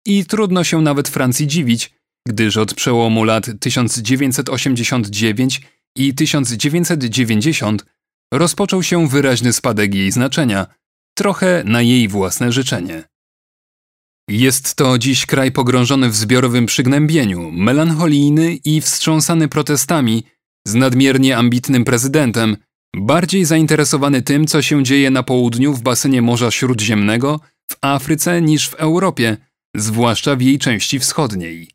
I 0.05 0.25
trudno 0.25 0.63
się 0.63 0.81
nawet 0.81 1.09
Francji 1.09 1.47
dziwić, 1.47 1.93
gdyż 2.27 2.57
od 2.57 2.73
przełomu 2.73 3.23
lat 3.23 3.49
1989 3.59 5.61
i 5.97 6.15
1990 6.15 7.85
rozpoczął 8.33 8.83
się 8.83 9.07
wyraźny 9.07 9.53
spadek 9.53 9.95
jej 9.95 10.11
znaczenia, 10.11 10.67
trochę 11.17 11.63
na 11.65 11.81
jej 11.81 12.07
własne 12.07 12.51
życzenie. 12.51 13.03
Jest 14.29 14.75
to 14.75 14.97
dziś 14.97 15.25
kraj 15.25 15.51
pogrążony 15.51 16.09
w 16.09 16.15
zbiorowym 16.15 16.65
przygnębieniu, 16.65 17.51
melancholijny 17.51 18.55
i 18.55 18.81
wstrząsany 18.81 19.47
protestami, 19.47 20.23
z 20.67 20.73
nadmiernie 20.75 21.37
ambitnym 21.37 21.83
prezydentem, 21.83 22.57
bardziej 22.95 23.45
zainteresowany 23.45 24.21
tym, 24.21 24.47
co 24.47 24.61
się 24.61 24.83
dzieje 24.83 25.11
na 25.11 25.23
południu 25.23 25.73
w 25.73 25.81
basenie 25.81 26.21
Morza 26.21 26.51
Śródziemnego, 26.51 27.39
w 27.71 27.75
Afryce 27.81 28.41
niż 28.41 28.69
w 28.69 28.73
Europie, 28.73 29.37
zwłaszcza 29.75 30.35
w 30.35 30.41
jej 30.41 30.59
części 30.59 30.99
wschodniej. 30.99 31.71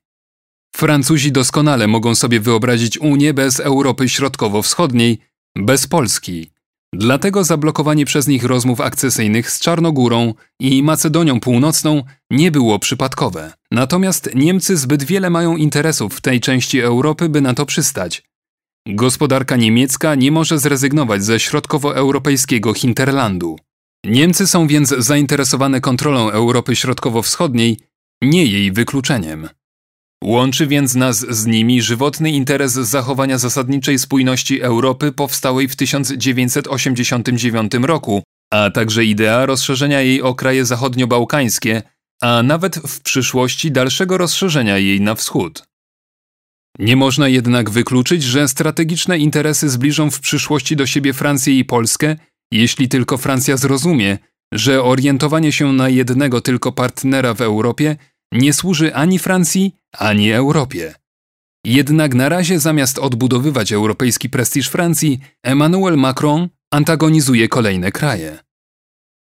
Francuzi 0.77 1.33
doskonale 1.33 1.87
mogą 1.87 2.15
sobie 2.15 2.41
wyobrazić 2.41 2.99
Unię 2.99 3.35
bez 3.35 3.61
Europy 3.61 4.09
Środkowo-Wschodniej, 4.09 5.19
bez 5.57 5.87
Polski. 5.87 6.51
Dlatego 6.95 7.45
zablokowanie 7.45 8.05
przez 8.05 8.29
nich 8.29 8.45
rozmów 8.45 8.81
akcesyjnych 8.81 9.51
z 9.51 9.61
Czarnogórą 9.61 10.35
i 10.61 10.83
Macedonią 10.83 11.41
Północną 11.41 12.03
nie 12.31 12.51
było 12.51 12.79
przypadkowe. 12.79 13.53
Natomiast 13.71 14.31
Niemcy 14.35 14.77
zbyt 14.77 15.03
wiele 15.03 15.31
mają 15.31 15.57
interesów 15.57 16.15
w 16.15 16.21
tej 16.21 16.41
części 16.41 16.81
Europy, 16.81 17.29
by 17.29 17.41
na 17.41 17.55
to 17.55 17.67
przystać. 17.67 18.28
Gospodarka 18.91 19.57
niemiecka 19.57 20.15
nie 20.15 20.33
może 20.33 20.59
zrezygnować 20.59 21.25
ze 21.25 21.41
środkowoeuropejskiego 21.41 22.75
hinterlandu. 22.75 23.57
Niemcy 24.05 24.47
są 24.47 24.67
więc 24.67 24.89
zainteresowane 24.89 25.81
kontrolą 25.81 26.31
Europy 26.31 26.77
Środkowo-Wschodniej, 26.77 27.79
nie 28.23 28.47
jej 28.47 28.73
wykluczeniem. 28.73 29.49
Łączy 30.25 30.67
więc 30.67 30.95
nas 30.95 31.19
z 31.19 31.47
nimi 31.47 31.83
żywotny 31.83 32.31
interes 32.31 32.73
zachowania 32.73 33.39
zasadniczej 33.39 33.99
spójności 33.99 34.63
Europy 34.63 35.13
powstałej 35.13 35.69
w 35.69 35.77
1989 35.77 37.73
roku, 37.83 38.23
a 38.53 38.71
także 38.71 39.05
idea 39.05 39.47
rozszerzenia 39.47 40.01
jej 40.01 40.23
o 40.23 40.35
kraje 40.35 40.65
zachodnio-bałkańskie, 40.65 41.83
a 42.23 42.43
nawet 42.43 42.77
w 42.77 43.01
przyszłości 43.01 43.73
dalszego 43.73 44.19
rozszerzenia 44.19 44.79
jej 44.79 45.01
na 45.01 45.15
wschód. 45.15 45.69
Nie 46.79 46.97
można 46.97 47.29
jednak 47.29 47.71
wykluczyć, 47.71 48.23
że 48.23 48.49
strategiczne 48.49 49.19
interesy 49.19 49.69
zbliżą 49.69 50.11
w 50.11 50.21
przyszłości 50.21 50.77
do 50.77 50.87
siebie 50.87 51.13
Francję 51.13 51.59
i 51.59 51.65
Polskę, 51.65 52.17
jeśli 52.53 52.89
tylko 52.89 53.17
Francja 53.17 53.57
zrozumie, 53.57 54.19
że 54.53 54.83
orientowanie 54.83 55.53
się 55.53 55.73
na 55.73 55.89
jednego 55.89 56.41
tylko 56.41 56.73
partnera 56.73 57.35
w 57.35 57.41
Europie 57.41 57.97
nie 58.33 58.53
służy 58.53 58.95
ani 58.95 59.19
Francji, 59.19 59.75
ani 59.93 60.33
Europie. 60.33 60.95
Jednak 61.65 62.15
na 62.15 62.29
razie 62.29 62.61
zamiast 62.61 62.99
odbudowywać 62.99 63.73
europejski 63.73 64.31
prestiż 64.31 64.69
Francji, 64.69 65.21
Emmanuel 65.43 65.97
Macron 65.97 66.49
antagonizuje 66.71 67.49
kolejne 67.49 67.93
kraje. 67.93 68.39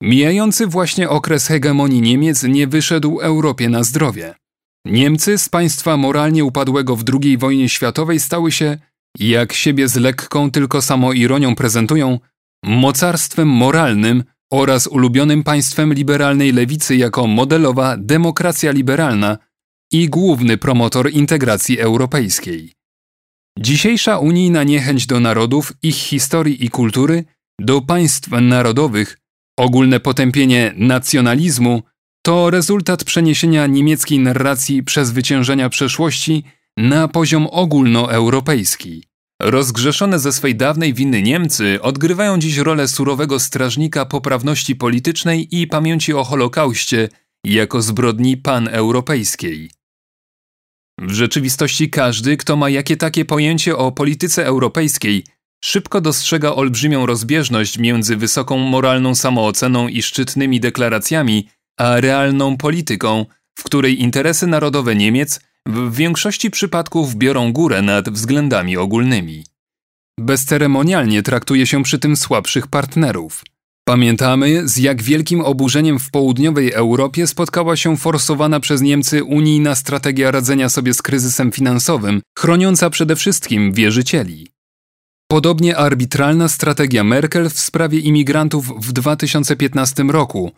Mijający 0.02 0.66
właśnie 0.66 1.08
okres 1.08 1.46
hegemonii 1.46 2.02
Niemiec 2.02 2.42
nie 2.42 2.66
wyszedł 2.66 3.20
Europie 3.20 3.68
na 3.68 3.82
zdrowie. 3.82 4.34
Niemcy 4.90 5.38
z 5.38 5.48
państwa 5.48 5.96
moralnie 5.96 6.44
upadłego 6.44 6.96
w 6.96 7.04
II 7.12 7.38
wojnie 7.38 7.68
światowej 7.68 8.20
stały 8.20 8.52
się, 8.52 8.78
jak 9.18 9.52
siebie 9.52 9.88
z 9.88 9.96
lekką 9.96 10.50
tylko 10.50 10.82
samoironią 10.82 11.54
prezentują, 11.54 12.18
mocarstwem 12.64 13.48
moralnym 13.48 14.24
oraz 14.52 14.86
ulubionym 14.86 15.42
państwem 15.42 15.92
liberalnej 15.92 16.52
lewicy 16.52 16.96
jako 16.96 17.26
modelowa 17.26 17.96
demokracja 17.96 18.72
liberalna 18.72 19.38
i 19.92 20.08
główny 20.08 20.58
promotor 20.58 21.10
integracji 21.10 21.78
europejskiej. 21.78 22.72
Dzisiejsza 23.58 24.18
unijna 24.18 24.64
niechęć 24.64 25.06
do 25.06 25.20
narodów, 25.20 25.72
ich 25.82 25.96
historii 25.96 26.64
i 26.64 26.70
kultury, 26.70 27.24
do 27.60 27.80
państw 27.80 28.28
narodowych, 28.30 29.18
ogólne 29.58 30.00
potępienie 30.00 30.72
nacjonalizmu 30.76 31.82
to 32.26 32.50
rezultat 32.50 33.04
przeniesienia 33.04 33.66
niemieckiej 33.66 34.18
narracji 34.18 34.82
przezwyciężenia 34.82 35.68
przeszłości 35.68 36.44
na 36.76 37.08
poziom 37.08 37.46
ogólnoeuropejski. 37.46 39.04
Rozgrzeszone 39.42 40.18
ze 40.18 40.32
swej 40.32 40.56
dawnej 40.56 40.94
winy 40.94 41.22
Niemcy 41.22 41.82
odgrywają 41.82 42.38
dziś 42.38 42.56
rolę 42.56 42.88
surowego 42.88 43.38
strażnika 43.38 44.06
poprawności 44.06 44.76
politycznej 44.76 45.60
i 45.60 45.66
pamięci 45.66 46.12
o 46.14 46.24
Holokauście 46.24 47.08
jako 47.44 47.82
zbrodni 47.82 48.36
paneuropejskiej. 48.36 49.70
W 51.00 51.12
rzeczywistości 51.12 51.90
każdy, 51.90 52.36
kto 52.36 52.56
ma 52.56 52.70
jakie 52.70 52.96
takie 52.96 53.24
pojęcie 53.24 53.76
o 53.76 53.92
polityce 53.92 54.46
europejskiej, 54.46 55.24
szybko 55.64 56.00
dostrzega 56.00 56.54
olbrzymią 56.54 57.06
rozbieżność 57.06 57.78
między 57.78 58.16
wysoką 58.16 58.58
moralną 58.58 59.14
samooceną 59.14 59.88
i 59.88 60.02
szczytnymi 60.02 60.60
deklaracjami, 60.60 61.48
a 61.76 62.00
realną 62.00 62.56
polityką, 62.56 63.26
w 63.58 63.62
której 63.62 64.02
interesy 64.02 64.46
narodowe 64.46 64.96
Niemiec 64.96 65.40
w 65.66 65.96
większości 65.96 66.50
przypadków 66.50 67.14
biorą 67.14 67.52
górę 67.52 67.82
nad 67.82 68.08
względami 68.08 68.76
ogólnymi. 68.76 69.44
Bezceremonialnie 70.20 71.22
traktuje 71.22 71.66
się 71.66 71.82
przy 71.82 71.98
tym 71.98 72.16
słabszych 72.16 72.66
partnerów. 72.66 73.44
Pamiętamy, 73.88 74.68
z 74.68 74.76
jak 74.76 75.02
wielkim 75.02 75.40
oburzeniem 75.40 75.98
w 75.98 76.10
południowej 76.10 76.72
Europie 76.72 77.26
spotkała 77.26 77.76
się 77.76 77.96
forsowana 77.96 78.60
przez 78.60 78.80
Niemcy 78.80 79.24
unijna 79.24 79.74
strategia 79.74 80.30
radzenia 80.30 80.68
sobie 80.68 80.94
z 80.94 81.02
kryzysem 81.02 81.52
finansowym, 81.52 82.22
chroniąca 82.38 82.90
przede 82.90 83.16
wszystkim 83.16 83.72
wierzycieli. 83.72 84.48
Podobnie 85.30 85.76
arbitralna 85.76 86.48
strategia 86.48 87.04
Merkel 87.04 87.50
w 87.50 87.58
sprawie 87.58 87.98
imigrantów 87.98 88.86
w 88.86 88.92
2015 88.92 90.02
roku. 90.02 90.52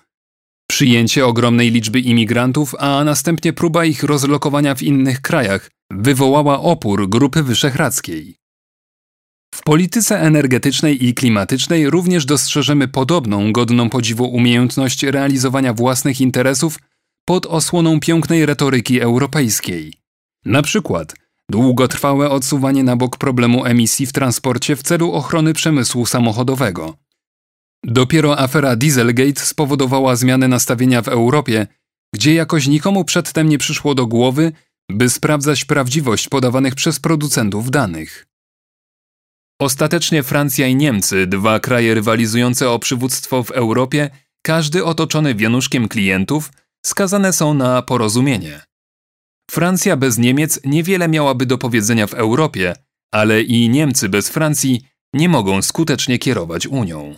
Przyjęcie 0.71 1.27
ogromnej 1.27 1.71
liczby 1.71 2.01
imigrantów, 2.01 2.75
a 2.79 3.05
następnie 3.05 3.53
próba 3.53 3.85
ich 3.85 4.03
rozlokowania 4.03 4.75
w 4.75 4.83
innych 4.83 5.21
krajach 5.21 5.71
wywołała 5.91 6.61
opór 6.61 7.09
Grupy 7.09 7.43
Wyszehradzkiej. 7.43 8.37
W 9.55 9.63
polityce 9.63 10.21
energetycznej 10.21 11.07
i 11.07 11.15
klimatycznej 11.15 11.91
również 11.91 12.25
dostrzeżemy 12.25 12.89
podobną, 12.89 13.53
godną 13.53 13.91
podziwu 13.91 14.25
umiejętność 14.25 15.03
realizowania 15.03 15.75
własnych 15.75 16.21
interesów 16.21 16.79
pod 17.25 17.47
osłoną 17.47 18.01
pięknej 18.01 18.47
retoryki 18.47 19.01
europejskiej. 19.01 19.93
Na 20.45 20.63
przykład 20.63 21.15
długotrwałe 21.51 22.31
odsuwanie 22.31 22.85
na 22.85 22.97
bok 22.97 23.17
problemu 23.17 23.65
emisji 23.65 24.07
w 24.07 24.13
transporcie 24.13 24.77
w 24.77 24.83
celu 24.83 25.13
ochrony 25.13 25.53
przemysłu 25.53 26.07
samochodowego. 26.07 26.97
Dopiero 27.85 28.39
afera 28.39 28.77
Dieselgate 28.77 29.41
spowodowała 29.41 30.17
zmianę 30.17 30.49
nastawienia 30.49 31.03
w 31.03 31.09
Europie, 31.09 31.67
gdzie 32.15 32.35
jakoś 32.35 32.67
nikomu 32.67 33.05
przedtem 33.05 33.49
nie 33.49 33.59
przyszło 33.59 33.95
do 33.95 34.07
głowy, 34.07 34.53
by 34.91 35.11
sprawdzać 35.11 35.65
prawdziwość 35.65 36.29
podawanych 36.29 36.75
przez 36.75 37.01
producentów 37.01 37.71
danych. 37.71 38.27
Ostatecznie 39.61 40.23
Francja 40.23 40.67
i 40.67 40.77
Niemcy, 40.77 41.27
dwa 41.27 41.61
kraje 41.61 41.95
rywalizujące 41.95 42.71
o 42.71 42.79
przywództwo 42.79 43.43
w 43.43 43.51
Europie, 43.51 44.11
każdy 44.43 44.85
otoczony 44.85 45.35
wianuszkiem 45.35 45.89
klientów, 45.89 46.53
skazane 46.87 47.33
są 47.33 47.55
na 47.55 47.83
porozumienie. 47.83 48.61
Francja 49.51 49.97
bez 49.97 50.19
Niemiec 50.19 50.61
niewiele 50.65 51.09
miałaby 51.09 51.47
do 51.47 51.59
powiedzenia 51.59 52.07
w 52.07 52.15
Europie, 52.15 52.75
ale 53.13 53.43
i 53.43 53.69
Niemcy 53.69 54.09
bez 54.09 54.29
Francji 54.29 54.83
nie 55.15 55.29
mogą 55.29 55.63
skutecznie 55.63 56.19
kierować 56.19 56.67
Unią. 56.67 57.15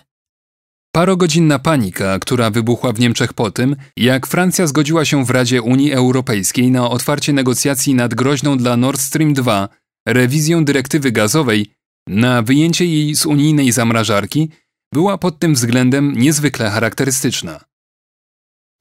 Parogodzinna 0.93 1.59
panika, 1.59 2.19
która 2.19 2.51
wybuchła 2.51 2.93
w 2.93 3.01
Niemczech 3.01 3.33
po 3.33 3.51
tym, 3.51 3.77
jak 3.97 4.27
Francja 4.27 4.67
zgodziła 4.67 5.05
się 5.05 5.25
w 5.25 5.31
Radzie 5.31 5.63
Unii 5.63 5.93
Europejskiej 5.93 6.71
na 6.71 6.91
otwarcie 6.91 7.33
negocjacji 7.33 7.95
nad 7.95 8.15
groźną 8.15 8.59
dla 8.59 8.77
Nord 8.77 9.01
Stream 9.01 9.35
2 9.35 9.69
rewizją 10.09 10.65
dyrektywy 10.65 11.13
gazowej, 11.13 11.75
na 12.09 12.43
wyjęcie 12.43 12.87
jej 12.87 13.15
z 13.15 13.27
unijnej 13.27 13.73
zamrażarki, 13.73 14.51
była 14.95 15.19
pod 15.19 15.39
tym 15.39 15.55
względem 15.55 16.13
niezwykle 16.13 16.71
charakterystyczna. 16.71 17.61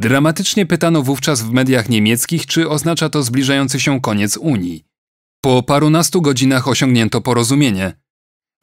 Dramatycznie 0.01 0.65
pytano 0.65 1.01
wówczas 1.01 1.41
w 1.41 1.51
mediach 1.51 1.89
niemieckich, 1.89 2.45
czy 2.45 2.69
oznacza 2.69 3.09
to 3.09 3.23
zbliżający 3.23 3.79
się 3.79 4.01
koniec 4.01 4.37
Unii. 4.37 4.85
Po 5.41 5.63
parunastu 5.63 6.21
godzinach 6.21 6.67
osiągnięto 6.67 7.21
porozumienie. 7.21 7.93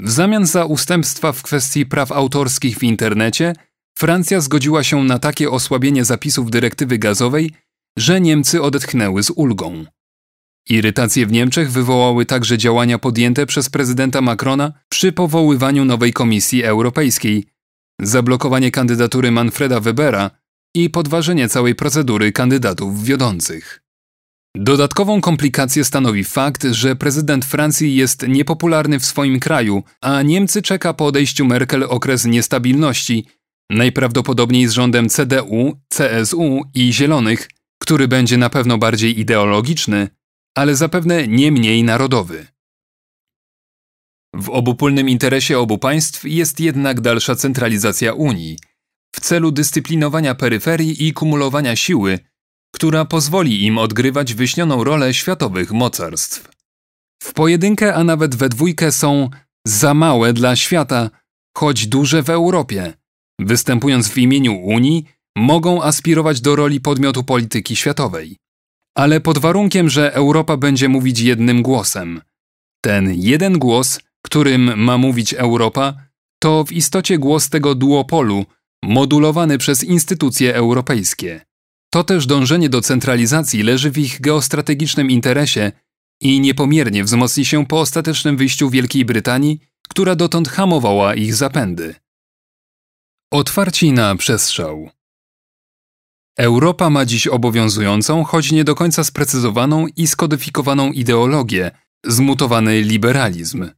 W 0.00 0.10
zamian 0.10 0.46
za 0.46 0.64
ustępstwa 0.64 1.32
w 1.32 1.42
kwestii 1.42 1.86
praw 1.86 2.12
autorskich 2.12 2.78
w 2.78 2.82
internecie, 2.82 3.52
Francja 3.98 4.40
zgodziła 4.40 4.84
się 4.84 5.04
na 5.04 5.18
takie 5.18 5.50
osłabienie 5.50 6.04
zapisów 6.04 6.50
dyrektywy 6.50 6.98
gazowej, 6.98 7.50
że 7.98 8.20
Niemcy 8.20 8.62
odetchnęły 8.62 9.22
z 9.22 9.30
ulgą. 9.30 9.84
Irytacje 10.68 11.26
w 11.26 11.32
Niemczech 11.32 11.72
wywołały 11.72 12.26
także 12.26 12.58
działania 12.58 12.98
podjęte 12.98 13.46
przez 13.46 13.70
prezydenta 13.70 14.20
Macrona 14.20 14.72
przy 14.88 15.12
powoływaniu 15.12 15.84
nowej 15.84 16.12
Komisji 16.12 16.62
Europejskiej, 16.62 17.44
zablokowanie 18.00 18.70
kandydatury 18.70 19.30
Manfreda 19.30 19.80
Webera 19.80 20.30
i 20.74 20.90
podważenie 20.90 21.48
całej 21.48 21.74
procedury 21.74 22.32
kandydatów 22.32 23.04
wiodących. 23.04 23.85
Dodatkową 24.58 25.20
komplikację 25.20 25.84
stanowi 25.84 26.24
fakt, 26.24 26.64
że 26.64 26.96
prezydent 26.96 27.44
Francji 27.44 27.94
jest 27.94 28.28
niepopularny 28.28 29.00
w 29.00 29.04
swoim 29.04 29.40
kraju, 29.40 29.82
a 30.00 30.22
Niemcy 30.22 30.62
czeka 30.62 30.94
po 30.94 31.06
odejściu 31.06 31.44
Merkel 31.44 31.82
okres 31.82 32.24
niestabilności, 32.24 33.26
najprawdopodobniej 33.70 34.68
z 34.68 34.72
rządem 34.72 35.08
CDU, 35.08 35.80
CSU 35.88 36.62
i 36.74 36.92
Zielonych, 36.92 37.48
który 37.82 38.08
będzie 38.08 38.36
na 38.36 38.50
pewno 38.50 38.78
bardziej 38.78 39.20
ideologiczny, 39.20 40.08
ale 40.54 40.76
zapewne 40.76 41.28
nie 41.28 41.52
mniej 41.52 41.84
narodowy. 41.84 42.46
W 44.34 44.48
obopólnym 44.48 45.08
interesie 45.08 45.58
obu 45.58 45.78
państw 45.78 46.24
jest 46.24 46.60
jednak 46.60 47.00
dalsza 47.00 47.34
centralizacja 47.34 48.12
Unii, 48.12 48.58
w 49.14 49.20
celu 49.20 49.52
dyscyplinowania 49.52 50.34
peryferii 50.34 51.06
i 51.08 51.12
kumulowania 51.12 51.76
siły, 51.76 52.18
która 52.74 53.04
pozwoli 53.04 53.64
im 53.64 53.78
odgrywać 53.78 54.34
wyśnioną 54.34 54.84
rolę 54.84 55.14
światowych 55.14 55.72
mocarstw. 55.72 56.48
W 57.22 57.32
pojedynkę, 57.32 57.94
a 57.94 58.04
nawet 58.04 58.34
we 58.34 58.48
dwójkę 58.48 58.92
są 58.92 59.30
za 59.66 59.94
małe 59.94 60.32
dla 60.32 60.56
świata, 60.56 61.10
choć 61.56 61.86
duże 61.86 62.22
w 62.22 62.30
Europie. 62.30 62.94
Występując 63.40 64.08
w 64.08 64.18
imieniu 64.18 64.54
Unii, 64.54 65.04
mogą 65.36 65.82
aspirować 65.82 66.40
do 66.40 66.56
roli 66.56 66.80
podmiotu 66.80 67.24
polityki 67.24 67.76
światowej. 67.76 68.36
Ale 68.96 69.20
pod 69.20 69.38
warunkiem, 69.38 69.88
że 69.88 70.14
Europa 70.14 70.56
będzie 70.56 70.88
mówić 70.88 71.20
jednym 71.20 71.62
głosem. 71.62 72.20
Ten 72.84 73.12
jeden 73.14 73.58
głos, 73.58 74.00
którym 74.24 74.80
ma 74.80 74.98
mówić 74.98 75.34
Europa, 75.34 75.94
to 76.42 76.64
w 76.64 76.72
istocie 76.72 77.18
głos 77.18 77.48
tego 77.48 77.74
duopolu, 77.74 78.46
modulowany 78.84 79.58
przez 79.58 79.84
instytucje 79.84 80.54
europejskie. 80.54 81.45
To 81.96 82.04
też 82.04 82.26
dążenie 82.26 82.68
do 82.68 82.80
centralizacji 82.80 83.62
leży 83.62 83.90
w 83.90 83.98
ich 83.98 84.20
geostrategicznym 84.20 85.10
interesie 85.10 85.72
i 86.20 86.40
niepomiernie 86.40 87.04
wzmocni 87.04 87.44
się 87.44 87.66
po 87.66 87.80
ostatecznym 87.80 88.36
wyjściu 88.36 88.70
Wielkiej 88.70 89.04
Brytanii, 89.04 89.60
która 89.88 90.16
dotąd 90.16 90.48
hamowała 90.48 91.14
ich 91.14 91.34
zapędy. 91.34 91.94
Otwarci 93.32 93.92
na 93.92 94.16
przestrzał. 94.16 94.90
Europa 96.38 96.90
ma 96.90 97.04
dziś 97.04 97.26
obowiązującą, 97.26 98.24
choć 98.24 98.52
nie 98.52 98.64
do 98.64 98.74
końca 98.74 99.04
sprecyzowaną 99.04 99.86
i 99.96 100.06
skodyfikowaną 100.06 100.92
ideologię, 100.92 101.70
zmutowany 102.04 102.80
liberalizm. 102.80 103.70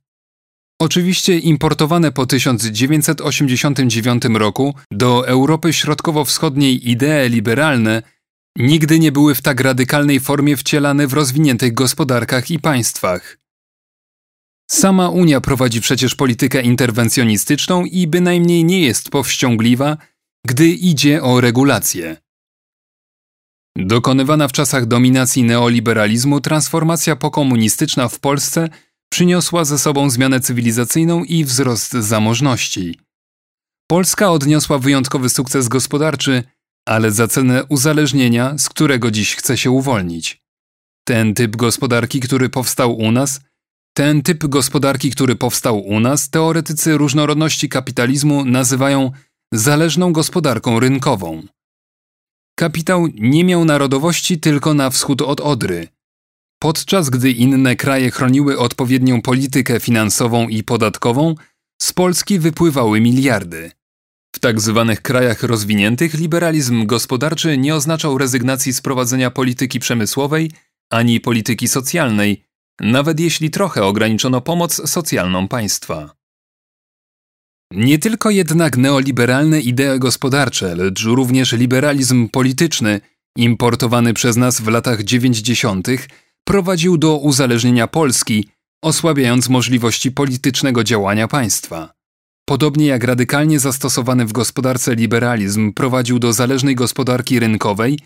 Oczywiście 0.81 1.39
importowane 1.39 2.13
po 2.13 2.27
1989 2.27 4.23
roku 4.25 4.75
do 4.91 5.29
Europy 5.29 5.73
Środkowo-Wschodniej 5.73 6.91
idee 6.91 7.29
liberalne 7.29 8.03
nigdy 8.57 8.99
nie 8.99 9.13
były 9.13 9.35
w 9.35 9.43
tak 9.43 9.61
radykalnej 9.61 10.21
formie 10.21 10.57
wcielane 10.57 11.07
w 11.07 11.13
rozwiniętych 11.13 11.75
gospodarkach 11.75 12.51
i 12.51 12.59
państwach. 12.59 13.39
Sama 14.71 15.09
Unia 15.09 15.41
prowadzi 15.41 15.81
przecież 15.81 16.15
politykę 16.15 16.63
interwencjonistyczną 16.63 17.85
i 17.85 18.07
bynajmniej 18.07 18.65
nie 18.65 18.81
jest 18.81 19.11
powściągliwa, 19.11 19.97
gdy 20.47 20.69
idzie 20.69 21.23
o 21.23 21.41
regulacje. 21.41 22.17
Dokonywana 23.77 24.49
w 24.49 24.53
czasach 24.53 24.87
dominacji 24.87 25.45
neoliberalizmu 25.45 26.41
transformacja 26.41 27.17
pokomunistyczna 27.17 28.09
w 28.09 28.21
Polsce– 28.21 28.69
przyniosła 29.09 29.65
ze 29.65 29.79
sobą 29.79 30.11
zmianę 30.11 30.41
cywilizacyjną 30.41 31.25
i 31.25 31.45
wzrost 31.45 31.93
zamożności. 31.93 32.99
Polska 33.91 34.31
odniosła 34.31 34.79
wyjątkowy 34.79 35.29
sukces 35.29 35.69
gospodarczy, 35.69 36.43
ale 36.89 37.13
za 37.13 37.29
cenę 37.29 37.65
uzależnienia, 37.65 38.59
z 38.59 38.69
którego 38.69 39.11
dziś 39.11 39.37
chce 39.37 39.57
się 39.57 39.71
uwolnić. 39.71 40.43
Ten 41.05 41.35
typ 41.35 41.57
gospodarki, 41.57 42.21
który 42.21 42.49
powstał 42.49 42.97
u 42.97 43.13
nas, 43.13 43.41
ten 43.97 44.23
typ 44.23 44.47
gospodarki, 44.47 45.11
który 45.11 45.37
powstał 45.37 45.81
u 45.81 46.01
nas, 46.01 46.31
teoretycy 46.31 46.99
różnorodności 46.99 47.69
kapitalizmu 47.69 48.45
nazywają 48.45 49.13
zależną 49.53 50.13
gospodarką 50.13 50.81
rynkową. 50.81 51.43
Kapitał 52.59 53.07
nie 53.15 53.45
miał 53.45 53.65
narodowości 53.65 54.41
tylko 54.41 54.75
na 54.75 54.91
wschód 54.91 55.23
od 55.23 55.41
Odry– 55.41 55.89
Podczas 56.59 57.11
gdy 57.11 57.31
inne 57.31 57.77
kraje 57.77 58.11
chroniły 58.11 58.59
odpowiednią 58.59 59.23
politykę 59.23 59.81
finansową 59.81 60.49
i 60.49 60.63
podatkową, 60.63 61.35
z 61.83 61.93
Polski 61.93 62.39
wypływały 62.39 63.01
miliardy. 63.01 63.71
W 64.37 64.39
tak 64.39 64.61
zwanych 64.61 65.03
krajach 65.03 65.43
rozwiniętych 65.43 66.15
liberalizm 66.15 66.87
gospodarczy 66.87 67.59
nie 67.59 67.75
oznaczał 67.75 68.19
rezygnacji 68.19 68.73
z 68.73 68.81
prowadzenia 68.81 69.31
polityki 69.31 69.81
przemysłowej 69.81 70.51
ani 70.91 71.21
polityki 71.21 71.69
socjalnej, 71.69 72.45
nawet 72.81 73.21
jeśli 73.21 73.51
trochę 73.51 73.85
ograniczono 73.85 74.41
pomoc 74.41 74.91
socjalną 74.91 75.49
państwa. 75.49 76.15
Nie 77.73 77.99
tylko 77.99 78.31
jednak 78.31 78.77
neoliberalne 78.77 79.61
idee 79.61 79.99
gospodarcze, 79.99 80.77
lecz 80.77 81.05
również 81.05 81.53
liberalizm 81.53 82.29
polityczny, 82.29 83.01
importowany 83.37 84.15
przez 84.15 84.37
nas 84.37 84.61
w 84.61 84.69
latach 84.69 85.05
90., 85.05 85.89
prowadził 86.45 86.99
do 86.99 87.17
uzależnienia 87.17 87.87
Polski, 87.87 88.49
osłabiając 88.85 89.49
możliwości 89.49 90.13
politycznego 90.13 90.85
działania 90.85 91.29
państwa. 91.29 91.93
Podobnie 92.49 92.87
jak 92.87 93.05
radykalnie 93.05 93.61
zastosowany 93.61 94.27
w 94.27 94.33
gospodarce 94.33 94.95
liberalizm 94.95 95.73
prowadził 95.73 96.19
do 96.19 96.33
zależnej 96.33 96.75
gospodarki 96.75 97.41
rynkowej, 97.41 97.99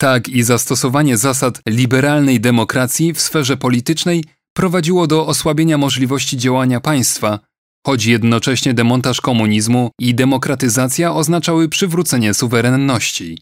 tak 0.00 0.28
i 0.28 0.42
zastosowanie 0.42 1.16
zasad 1.16 1.60
liberalnej 1.68 2.40
demokracji 2.40 3.12
w 3.12 3.20
sferze 3.20 3.56
politycznej 3.56 4.24
prowadziło 4.56 5.06
do 5.06 5.26
osłabienia 5.26 5.78
możliwości 5.78 6.36
działania 6.36 6.80
państwa, 6.80 7.38
choć 7.86 8.04
jednocześnie 8.04 8.74
demontaż 8.74 9.20
komunizmu 9.20 9.90
i 10.00 10.14
demokratyzacja 10.14 11.14
oznaczały 11.14 11.68
przywrócenie 11.68 12.34
suwerenności. 12.34 13.38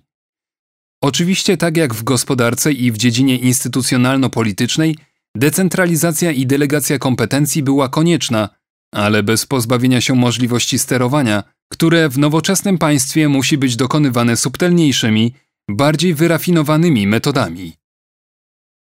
Oczywiście, 1.03 1.57
tak 1.57 1.77
jak 1.77 1.95
w 1.95 2.05
gospodarce 2.05 2.73
i 2.73 2.93
w 2.93 2.97
dziedzinie 2.97 3.39
instytucjonalno-politycznej, 3.39 4.97
decentralizacja 5.37 6.31
i 6.31 6.47
delegacja 6.47 6.99
kompetencji 6.99 7.63
była 7.63 7.89
konieczna, 7.89 8.49
ale 8.95 9.23
bez 9.23 9.47
pozbawienia 9.47 10.01
się 10.01 10.15
możliwości 10.15 10.79
sterowania, 10.79 11.43
które 11.73 12.09
w 12.09 12.19
nowoczesnym 12.19 12.79
państwie 12.79 13.29
musi 13.29 13.59
być 13.59 13.77
dokonywane 13.77 14.37
subtelniejszymi, 14.37 15.35
bardziej 15.71 16.15
wyrafinowanymi 16.15 17.07
metodami. 17.07 17.73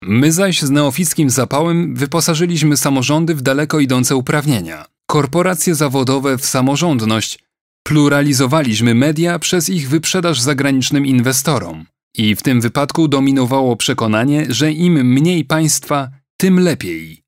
My 0.01 0.31
zaś 0.31 0.61
z 0.61 0.69
neofickim 0.69 1.29
zapałem 1.29 1.95
wyposażyliśmy 1.95 2.77
samorządy 2.77 3.35
w 3.35 3.41
daleko 3.41 3.79
idące 3.79 4.15
uprawnienia, 4.15 4.85
korporacje 5.07 5.75
zawodowe 5.75 6.37
w 6.37 6.45
samorządność, 6.45 7.39
pluralizowaliśmy 7.83 8.95
media 8.95 9.39
przez 9.39 9.69
ich 9.69 9.89
wyprzedaż 9.89 10.41
zagranicznym 10.41 11.05
inwestorom. 11.05 11.85
I 12.17 12.35
w 12.35 12.43
tym 12.43 12.61
wypadku 12.61 13.07
dominowało 13.07 13.75
przekonanie, 13.75 14.45
że 14.49 14.71
im 14.71 14.93
mniej 14.93 15.45
państwa, 15.45 16.09
tym 16.37 16.59
lepiej. 16.59 17.23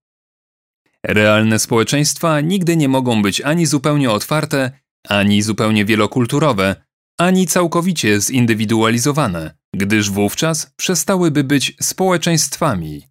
Realne 1.03 1.59
społeczeństwa 1.59 2.41
nigdy 2.41 2.77
nie 2.77 2.89
mogą 2.89 3.21
być 3.21 3.41
ani 3.41 3.65
zupełnie 3.65 4.11
otwarte, 4.11 4.71
ani 5.07 5.41
zupełnie 5.41 5.85
wielokulturowe, 5.85 6.75
ani 7.17 7.47
całkowicie 7.47 8.21
zindywidualizowane, 8.21 9.57
gdyż 9.75 10.09
wówczas 10.09 10.71
przestałyby 10.75 11.43
być 11.43 11.77
społeczeństwami. 11.81 13.01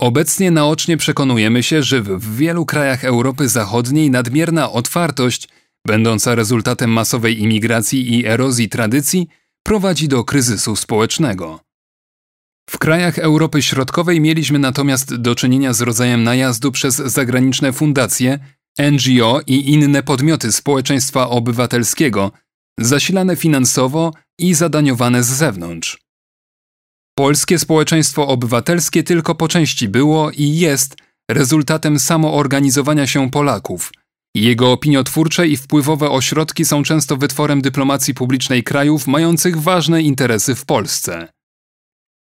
Obecnie 0.00 0.50
naocznie 0.50 0.96
przekonujemy 0.96 1.62
się, 1.62 1.82
że 1.82 2.02
w 2.02 2.36
wielu 2.36 2.66
krajach 2.66 3.04
Europy 3.04 3.48
Zachodniej 3.48 4.10
nadmierna 4.10 4.72
otwartość, 4.72 5.48
będąca 5.86 6.34
rezultatem 6.34 6.90
masowej 6.90 7.40
imigracji 7.40 8.14
i 8.14 8.26
erozji 8.26 8.68
tradycji, 8.68 9.28
prowadzi 9.62 10.08
do 10.08 10.24
kryzysu 10.24 10.76
społecznego. 10.76 11.60
W 12.70 12.78
krajach 12.78 13.18
Europy 13.18 13.62
Środkowej 13.62 14.20
mieliśmy 14.20 14.58
natomiast 14.58 15.14
do 15.14 15.34
czynienia 15.34 15.72
z 15.72 15.80
rodzajem 15.80 16.22
najazdu 16.22 16.72
przez 16.72 16.96
zagraniczne 16.96 17.72
fundacje, 17.72 18.38
NGO 18.78 19.40
i 19.46 19.72
inne 19.72 20.02
podmioty 20.02 20.52
społeczeństwa 20.52 21.28
obywatelskiego, 21.28 22.32
zasilane 22.80 23.36
finansowo 23.36 24.12
i 24.38 24.54
zadaniowane 24.54 25.22
z 25.22 25.26
zewnątrz. 25.26 25.98
Polskie 27.18 27.58
społeczeństwo 27.58 28.28
obywatelskie 28.28 29.02
tylko 29.02 29.34
po 29.34 29.48
części 29.48 29.88
było 29.88 30.30
i 30.30 30.56
jest 30.56 30.96
rezultatem 31.30 31.98
samoorganizowania 31.98 33.06
się 33.06 33.30
Polaków– 33.30 33.92
jego 34.34 34.72
opiniotwórcze 34.72 35.48
i 35.48 35.56
wpływowe 35.56 36.10
ośrodki 36.10 36.64
są 36.64 36.82
często 36.82 37.16
wytworem 37.16 37.62
dyplomacji 37.62 38.14
publicznej 38.14 38.64
krajów 38.64 39.06
mających 39.06 39.62
ważne 39.62 40.02
interesy 40.02 40.54
w 40.54 40.64
Polsce. 40.64 41.28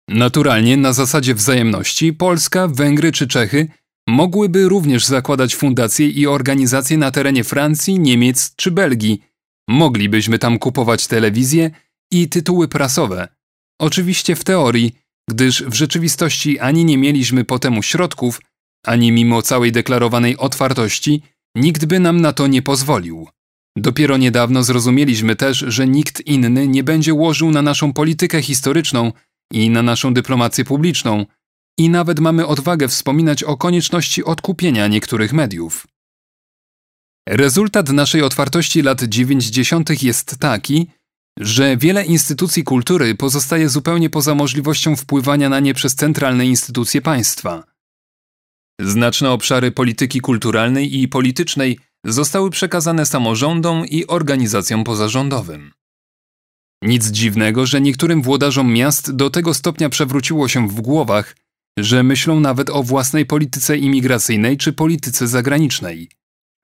Naturalnie, 0.10 0.78
na 0.78 0.94
zasadzie 0.94 1.36
wzajemności, 1.36 2.14
Polska, 2.14 2.68
Węgry 2.68 3.12
czy 3.12 3.28
Czechy 3.28 3.68
mogłyby 4.08 4.70
również 4.70 5.06
zakładać 5.06 5.56
fundacje 5.56 6.10
i 6.10 6.28
organizacje 6.28 6.98
na 6.98 7.12
terenie 7.12 7.44
Francji, 7.44 8.00
Niemiec 8.00 8.56
czy 8.56 8.72
Belgii. 8.72 9.22
Moglibyśmy 9.70 10.40
tam 10.40 10.60
kupować 10.60 11.08
telewizję 11.08 11.72
i 12.12 12.30
tytuły 12.30 12.68
prasowe. 12.68 13.28
Oczywiście 13.80 14.36
w 14.36 14.44
teorii, 14.44 14.96
gdyż 15.30 15.64
w 15.64 15.74
rzeczywistości 15.74 16.60
ani 16.60 16.86
nie 16.86 16.98
mieliśmy 16.98 17.46
po 17.46 17.60
temu 17.60 17.84
środków, 17.84 18.42
ani 18.86 19.12
mimo 19.12 19.42
całej 19.42 19.72
deklarowanej 19.72 20.38
otwartości– 20.38 21.22
Nikt 21.56 21.86
by 21.86 22.00
nam 22.00 22.22
na 22.22 22.34
to 22.34 22.48
nie 22.48 22.62
pozwolił. 22.62 23.28
Dopiero 23.78 24.18
niedawno 24.18 24.64
zrozumieliśmy 24.64 25.36
też, 25.36 25.58
że 25.58 25.88
nikt 25.88 26.22
inny 26.22 26.68
nie 26.68 26.84
będzie 26.84 27.14
łożył 27.14 27.52
na 27.52 27.62
naszą 27.62 27.94
politykę 27.94 28.42
historyczną 28.42 29.12
i 29.54 29.70
na 29.70 29.82
naszą 29.82 30.14
dyplomację 30.14 30.66
publiczną, 30.66 31.26
i 31.78 31.90
nawet 31.90 32.20
mamy 32.20 32.48
odwagę 32.48 32.88
wspominać 32.88 33.44
o 33.44 33.58
konieczności 33.58 34.24
odkupienia 34.24 34.88
niektórych 34.88 35.34
mediów. 35.34 35.88
Rezultat 37.30 37.90
naszej 37.90 38.22
otwartości 38.22 38.82
lat 38.82 39.04
90. 39.04 40.04
jest 40.04 40.38
taki, 40.40 40.88
że 41.40 41.78
wiele 41.78 42.06
instytucji 42.06 42.64
kultury 42.64 43.16
pozostaje 43.16 43.70
zupełnie 43.70 44.10
poza 44.10 44.36
możliwością 44.36 44.96
wpływania 44.96 45.50
na 45.50 45.60
nie 45.60 45.74
przez 45.74 45.96
centralne 45.96 46.46
instytucje 46.46 47.02
państwa. 47.02 47.75
Znaczne 48.82 49.32
obszary 49.32 49.72
polityki 49.72 50.22
kulturalnej 50.22 51.00
i 51.00 51.08
politycznej 51.08 51.80
zostały 52.06 52.50
przekazane 52.50 53.06
samorządom 53.06 53.86
i 53.86 54.08
organizacjom 54.08 54.84
pozarządowym. 54.84 55.72
Nic 56.82 57.08
dziwnego, 57.08 57.66
że 57.66 57.82
niektórym 57.82 58.22
włodarzom 58.22 58.74
miast 58.74 59.16
do 59.16 59.30
tego 59.30 59.54
stopnia 59.54 59.90
przewróciło 59.90 60.48
się 60.48 60.68
w 60.68 60.82
głowach, 60.82 61.36
że 61.80 62.04
myślą 62.04 62.40
nawet 62.40 62.70
o 62.70 62.84
własnej 62.84 63.26
polityce 63.26 63.78
imigracyjnej 63.78 64.58
czy 64.58 64.74
polityce 64.74 65.28
zagranicznej. 65.28 66.10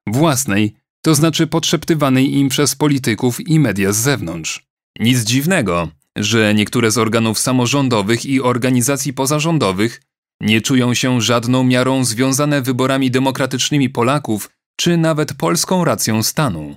Własnej, 0.06 0.74
to 1.02 1.14
znaczy 1.14 1.46
podszeptywanej 1.46 2.34
im 2.34 2.48
przez 2.48 2.74
polityków 2.74 3.48
i 3.48 3.60
media 3.60 3.92
z 3.92 3.96
zewnątrz. 3.96 4.66
Nic 5.00 5.20
dziwnego, 5.20 5.88
że 6.16 6.54
niektóre 6.54 6.90
z 6.90 6.98
organów 6.98 7.38
samorządowych 7.38 8.26
i 8.26 8.40
organizacji 8.40 9.12
pozarządowych 9.12 10.02
nie 10.42 10.60
czują 10.60 10.94
się 10.94 11.20
żadną 11.20 11.64
miarą 11.64 12.04
związane 12.04 12.62
wyborami 12.62 13.10
demokratycznymi 13.10 13.90
Polaków, 13.90 14.50
czy 14.76 14.96
nawet 14.96 15.34
polską 15.34 15.84
racją 15.84 16.22
stanu. 16.22 16.76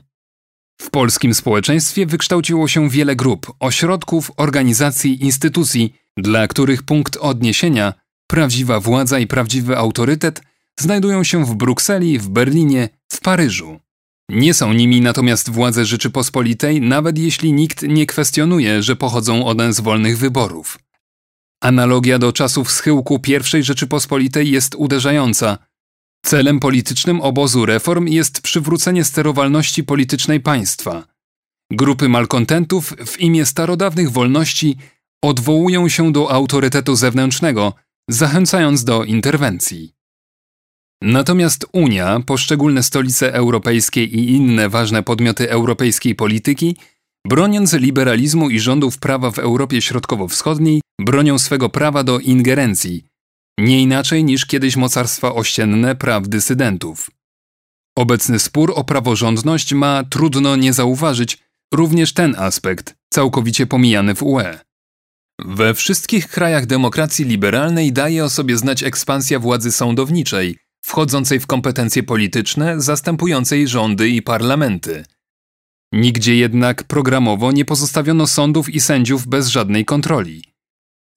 W 0.81 0.89
polskim 0.89 1.33
społeczeństwie 1.33 2.05
wykształciło 2.05 2.67
się 2.67 2.89
wiele 2.89 3.15
grup, 3.15 3.53
ośrodków, 3.59 4.31
organizacji, 4.37 5.23
instytucji, 5.23 5.95
dla 6.17 6.47
których 6.47 6.83
punkt 6.83 7.17
odniesienia, 7.17 7.93
prawdziwa 8.27 8.79
władza 8.79 9.19
i 9.19 9.27
prawdziwy 9.27 9.77
autorytet 9.77 10.41
znajdują 10.79 11.23
się 11.23 11.45
w 11.45 11.55
Brukseli, 11.55 12.19
w 12.19 12.29
Berlinie, 12.29 12.89
w 13.11 13.21
Paryżu. 13.21 13.79
Nie 14.29 14.53
są 14.53 14.73
nimi 14.73 15.01
natomiast 15.01 15.49
władze 15.49 15.85
Rzeczypospolitej, 15.85 16.81
nawet 16.81 17.17
jeśli 17.17 17.53
nikt 17.53 17.81
nie 17.81 18.05
kwestionuje, 18.05 18.83
że 18.83 18.95
pochodzą 18.95 19.45
one 19.45 19.73
z 19.73 19.79
wolnych 19.79 20.17
wyborów. 20.17 20.84
Analogia 21.61 22.19
do 22.19 22.33
czasów 22.33 22.71
schyłku 22.71 23.21
I 23.59 23.63
Rzeczypospolitej 23.63 24.51
jest 24.51 24.75
uderzająca. 24.75 25.57
Celem 26.25 26.59
politycznym 26.59 27.21
obozu 27.21 27.65
reform 27.65 28.07
jest 28.07 28.41
przywrócenie 28.41 29.03
sterowalności 29.03 29.83
politycznej 29.83 30.39
państwa. 30.39 31.07
Grupy 31.71 32.09
malkontentów 32.09 32.93
w 33.05 33.19
imię 33.19 33.45
starodawnych 33.45 34.11
wolności 34.11 34.77
odwołują 35.23 35.89
się 35.89 36.11
do 36.11 36.31
autorytetu 36.31 36.95
zewnętrznego, 36.95 37.73
zachęcając 38.09 38.83
do 38.83 39.03
interwencji. 39.03 39.95
Natomiast 41.01 41.65
Unia, 41.71 42.19
poszczególne 42.25 42.83
stolice 42.83 43.33
europejskie 43.33 44.03
i 44.03 44.31
inne 44.31 44.69
ważne 44.69 45.03
podmioty 45.03 45.49
europejskiej 45.49 46.15
polityki 46.15 46.75
Broniąc 47.25 47.73
liberalizmu 47.73 48.49
i 48.49 48.59
rządów 48.59 48.97
prawa 48.97 49.31
w 49.31 49.39
Europie 49.39 49.81
Środkowo-Wschodniej, 49.81 50.81
bronią 51.01 51.39
swego 51.39 51.69
prawa 51.69 52.03
do 52.03 52.19
ingerencji, 52.19 53.05
nie 53.59 53.81
inaczej 53.81 54.23
niż 54.23 54.45
kiedyś 54.45 54.75
mocarstwa 54.75 55.33
ościenne 55.33 55.95
praw 55.95 56.27
dysydentów. 56.27 57.11
Obecny 57.97 58.39
spór 58.39 58.73
o 58.75 58.83
praworządność 58.83 59.73
ma, 59.73 60.03
trudno 60.03 60.55
nie 60.55 60.73
zauważyć, 60.73 61.37
również 61.73 62.13
ten 62.13 62.35
aspekt, 62.37 62.95
całkowicie 63.13 63.67
pomijany 63.67 64.15
w 64.15 64.23
UE. 64.23 64.59
We 65.45 65.73
wszystkich 65.73 66.27
krajach 66.27 66.65
demokracji 66.65 67.25
liberalnej 67.25 67.93
daje 67.93 68.23
o 68.23 68.29
sobie 68.29 68.57
znać 68.57 68.83
ekspansja 68.83 69.39
władzy 69.39 69.71
sądowniczej, 69.71 70.57
wchodzącej 70.85 71.39
w 71.39 71.47
kompetencje 71.47 72.03
polityczne, 72.03 72.81
zastępującej 72.81 73.67
rządy 73.67 74.09
i 74.09 74.21
parlamenty– 74.21 75.03
Nigdzie 75.95 76.35
jednak 76.35 76.83
programowo 76.83 77.51
nie 77.51 77.65
pozostawiono 77.65 78.27
sądów 78.27 78.69
i 78.69 78.79
sędziów 78.79 79.27
bez 79.27 79.47
żadnej 79.47 79.85
kontroli. 79.85 80.43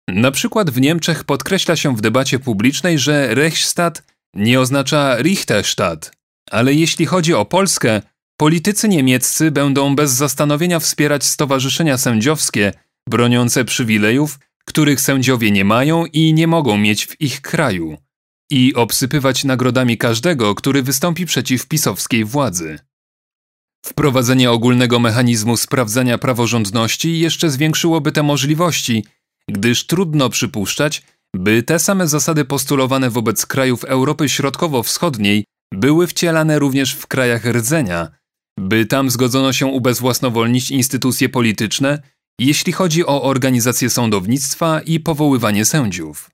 Na 0.09 0.31
przykład 0.31 0.71
w 0.71 0.81
Niemczech 0.81 1.25
podkreśla 1.25 1.77
się 1.77 1.97
w 1.97 2.01
debacie 2.01 2.39
publicznej, 2.39 2.99
że 2.99 3.35
Reichsstaat 3.35 4.03
nie 4.35 4.61
oznacza 4.61 5.17
Richterstaat, 5.23 6.13
ale 6.51 6.75
jeśli 6.75 7.07
chodzi 7.07 7.35
o 7.35 7.45
Polskę, 7.45 8.03
politycy 8.37 8.89
niemieccy 8.89 9.51
będą 9.51 9.97
bez 9.97 10.11
zastanowienia 10.11 10.81
wspierać 10.81 11.25
stowarzyszenia 11.25 11.99
sędziowskie 11.99 12.73
broniące 13.09 13.65
przywilejów, 13.65 14.39
których 14.65 15.01
sędziowie 15.01 15.51
nie 15.51 15.65
mają 15.65 16.07
i 16.07 16.35
nie 16.35 16.47
mogą 16.47 16.79
mieć 16.79 17.07
w 17.07 17.21
ich 17.21 17.41
kraju, 17.41 17.97
i 18.51 18.75
obsypywać 18.75 19.45
nagrodami 19.45 19.99
każdego, 19.99 20.55
który 20.55 20.83
wystąpi 20.83 21.27
przeciw 21.27 21.67
pisowskiej 21.67 22.25
władzy. 22.25 22.79
Wprowadzenie 23.87 24.51
ogólnego 24.51 25.01
mechanizmu 25.01 25.57
sprawdzania 25.57 26.19
praworządności 26.19 27.19
jeszcze 27.19 27.51
zwiększyłoby 27.51 28.13
te 28.13 28.23
możliwości, 28.23 29.05
gdyż 29.49 29.87
trudno 29.87 30.29
przypuszczać, 30.29 31.03
by 31.37 31.63
te 31.63 31.79
same 31.79 32.09
zasady 32.09 32.45
postulowane 32.45 33.11
wobec 33.11 33.47
krajów 33.47 33.85
Europy 33.85 34.29
Środkowo-Wschodniej 34.29 35.45
były 35.75 36.07
wcielane 36.07 36.59
również 36.59 36.95
w 36.95 37.07
krajach 37.07 37.45
rdzenia, 37.45 38.09
by 38.59 38.87
tam 38.87 39.11
zgodzono 39.11 39.53
się 39.53 39.67
ubezwłasnowolnić 39.67 40.71
instytucje 40.71 41.29
polityczne, 41.29 42.03
jeśli 42.41 42.73
chodzi 42.73 43.07
o 43.07 43.23
organizację 43.23 43.91
sądownictwa 43.91 44.81
i 44.81 45.01
powoływanie 45.01 45.65
sędziów. 45.65 46.31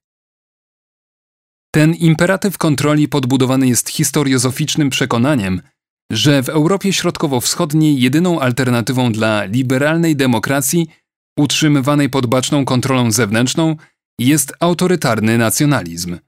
Ten 1.75 1.95
imperatyw 1.95 2.59
kontroli 2.59 3.09
podbudowany 3.09 3.69
jest 3.69 3.91
historiozoficznym 3.91 4.91
przekonaniem, 4.91 5.63
że 6.13 6.43
w 6.43 6.49
Europie 6.49 6.93
Środkowo-Wschodniej 6.93 8.01
jedyną 8.01 8.41
alternatywą 8.41 9.13
dla 9.13 9.45
liberalnej 9.45 10.17
demokracji 10.17 10.87
utrzymywanej 11.39 12.11
pod 12.11 12.27
baczną 12.27 12.65
kontrolą 12.65 13.11
zewnętrzną 13.11 13.77
jest 14.19 14.53
autorytarny 14.61 15.39
nacjonalizm. 15.39 16.19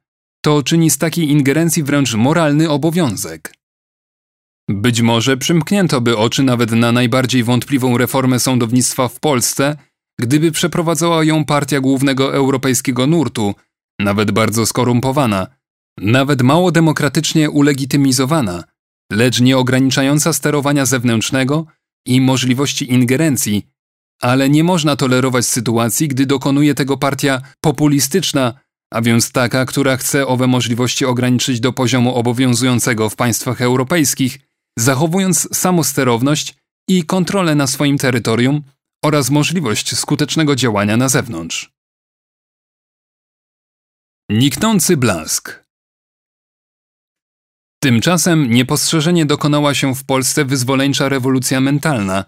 To 0.44 0.62
czyni 0.62 0.90
z 0.90 0.98
takiej 0.98 1.30
ingerencji 1.30 1.82
wręcz 1.82 2.14
moralny 2.14 2.70
obowiązek. 2.70 3.54
Być 4.68 5.00
może 5.02 5.36
przymknięto 5.36 6.00
by 6.00 6.16
oczy 6.16 6.42
nawet 6.42 6.72
na 6.72 6.92
najbardziej 6.92 7.44
wątpliwą 7.44 7.98
reformę 7.98 8.40
sądownictwa 8.40 9.08
w 9.08 9.20
Polsce, 9.20 9.76
gdyby 10.20 10.52
przeprowadzała 10.52 11.24
ją 11.24 11.44
partia 11.44 11.80
głównego 11.80 12.34
europejskiego 12.34 13.06
nurtu, 13.06 13.54
nawet 14.00 14.30
bardzo 14.30 14.66
skorumpowana, 14.66 15.46
nawet 15.98 16.42
mało 16.42 16.72
demokratycznie 16.72 17.50
ulegitymizowana, 17.50 18.64
lecz 19.12 19.40
nie 19.40 19.58
ograniczająca 19.58 20.32
sterowania 20.32 20.86
zewnętrznego 20.86 21.66
i 22.06 22.20
możliwości 22.20 22.92
ingerencji, 22.92 23.66
ale 24.22 24.50
nie 24.50 24.64
można 24.64 24.96
tolerować 24.96 25.46
sytuacji, 25.46 26.08
gdy 26.08 26.26
dokonuje 26.26 26.74
tego 26.74 26.96
partia 26.96 27.42
populistyczna, 27.60 28.60
a 28.92 29.02
więc 29.02 29.32
taka, 29.32 29.64
która 29.64 29.96
chce 29.96 30.26
owe 30.26 30.46
możliwości 30.46 31.04
ograniczyć 31.04 31.60
do 31.60 31.72
poziomu 31.72 32.14
obowiązującego 32.14 33.10
w 33.10 33.16
państwach 33.16 33.60
europejskich, 33.60 34.38
zachowując 34.78 35.48
samosterowność 35.56 36.54
i 36.88 37.04
kontrolę 37.04 37.54
na 37.54 37.66
swoim 37.66 37.98
terytorium 37.98 38.62
oraz 39.04 39.30
możliwość 39.30 39.96
skutecznego 39.96 40.56
działania 40.56 40.96
na 40.96 41.08
zewnątrz. 41.08 41.70
Niknący 44.30 44.96
blask 44.96 45.65
Tymczasem 47.86 48.50
niepostrzeżenie 48.50 49.26
dokonała 49.26 49.74
się 49.74 49.94
w 49.94 50.04
Polsce 50.04 50.44
wyzwoleńcza 50.44 51.08
rewolucja 51.08 51.60
mentalna, 51.60 52.24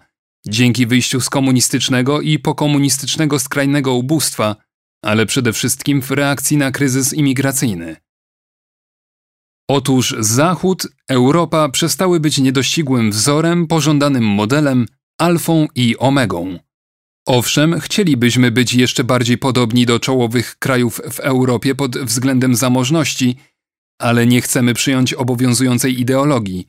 dzięki 0.47 0.87
wyjściu 0.87 1.21
z 1.21 1.29
komunistycznego 1.29 2.21
i 2.21 2.39
pokomunistycznego 2.39 3.39
skrajnego 3.39 3.93
ubóstwa, 3.93 4.55
ale 5.05 5.25
przede 5.25 5.53
wszystkim 5.53 6.01
w 6.01 6.11
reakcji 6.11 6.57
na 6.57 6.71
kryzys 6.71 7.13
imigracyjny. 7.13 7.95
Otóż 9.69 10.15
Zachód, 10.19 10.87
Europa 11.09 11.69
przestały 11.69 12.19
być 12.19 12.37
niedościgłym 12.37 13.11
wzorem, 13.11 13.67
pożądanym 13.67 14.23
modelem, 14.23 14.85
alfą 15.17 15.67
i 15.75 15.97
omegą. 15.97 16.59
Owszem, 17.27 17.79
chcielibyśmy 17.79 18.51
być 18.51 18.73
jeszcze 18.73 19.03
bardziej 19.03 19.37
podobni 19.37 19.85
do 19.85 19.99
czołowych 19.99 20.55
krajów 20.59 21.01
w 21.11 21.19
Europie 21.19 21.75
pod 21.75 21.97
względem 21.97 22.55
zamożności, 22.55 23.37
ale 23.99 24.27
nie 24.27 24.41
chcemy 24.41 24.73
przyjąć 24.73 25.13
obowiązującej 25.13 26.01
ideologii. 26.01 26.67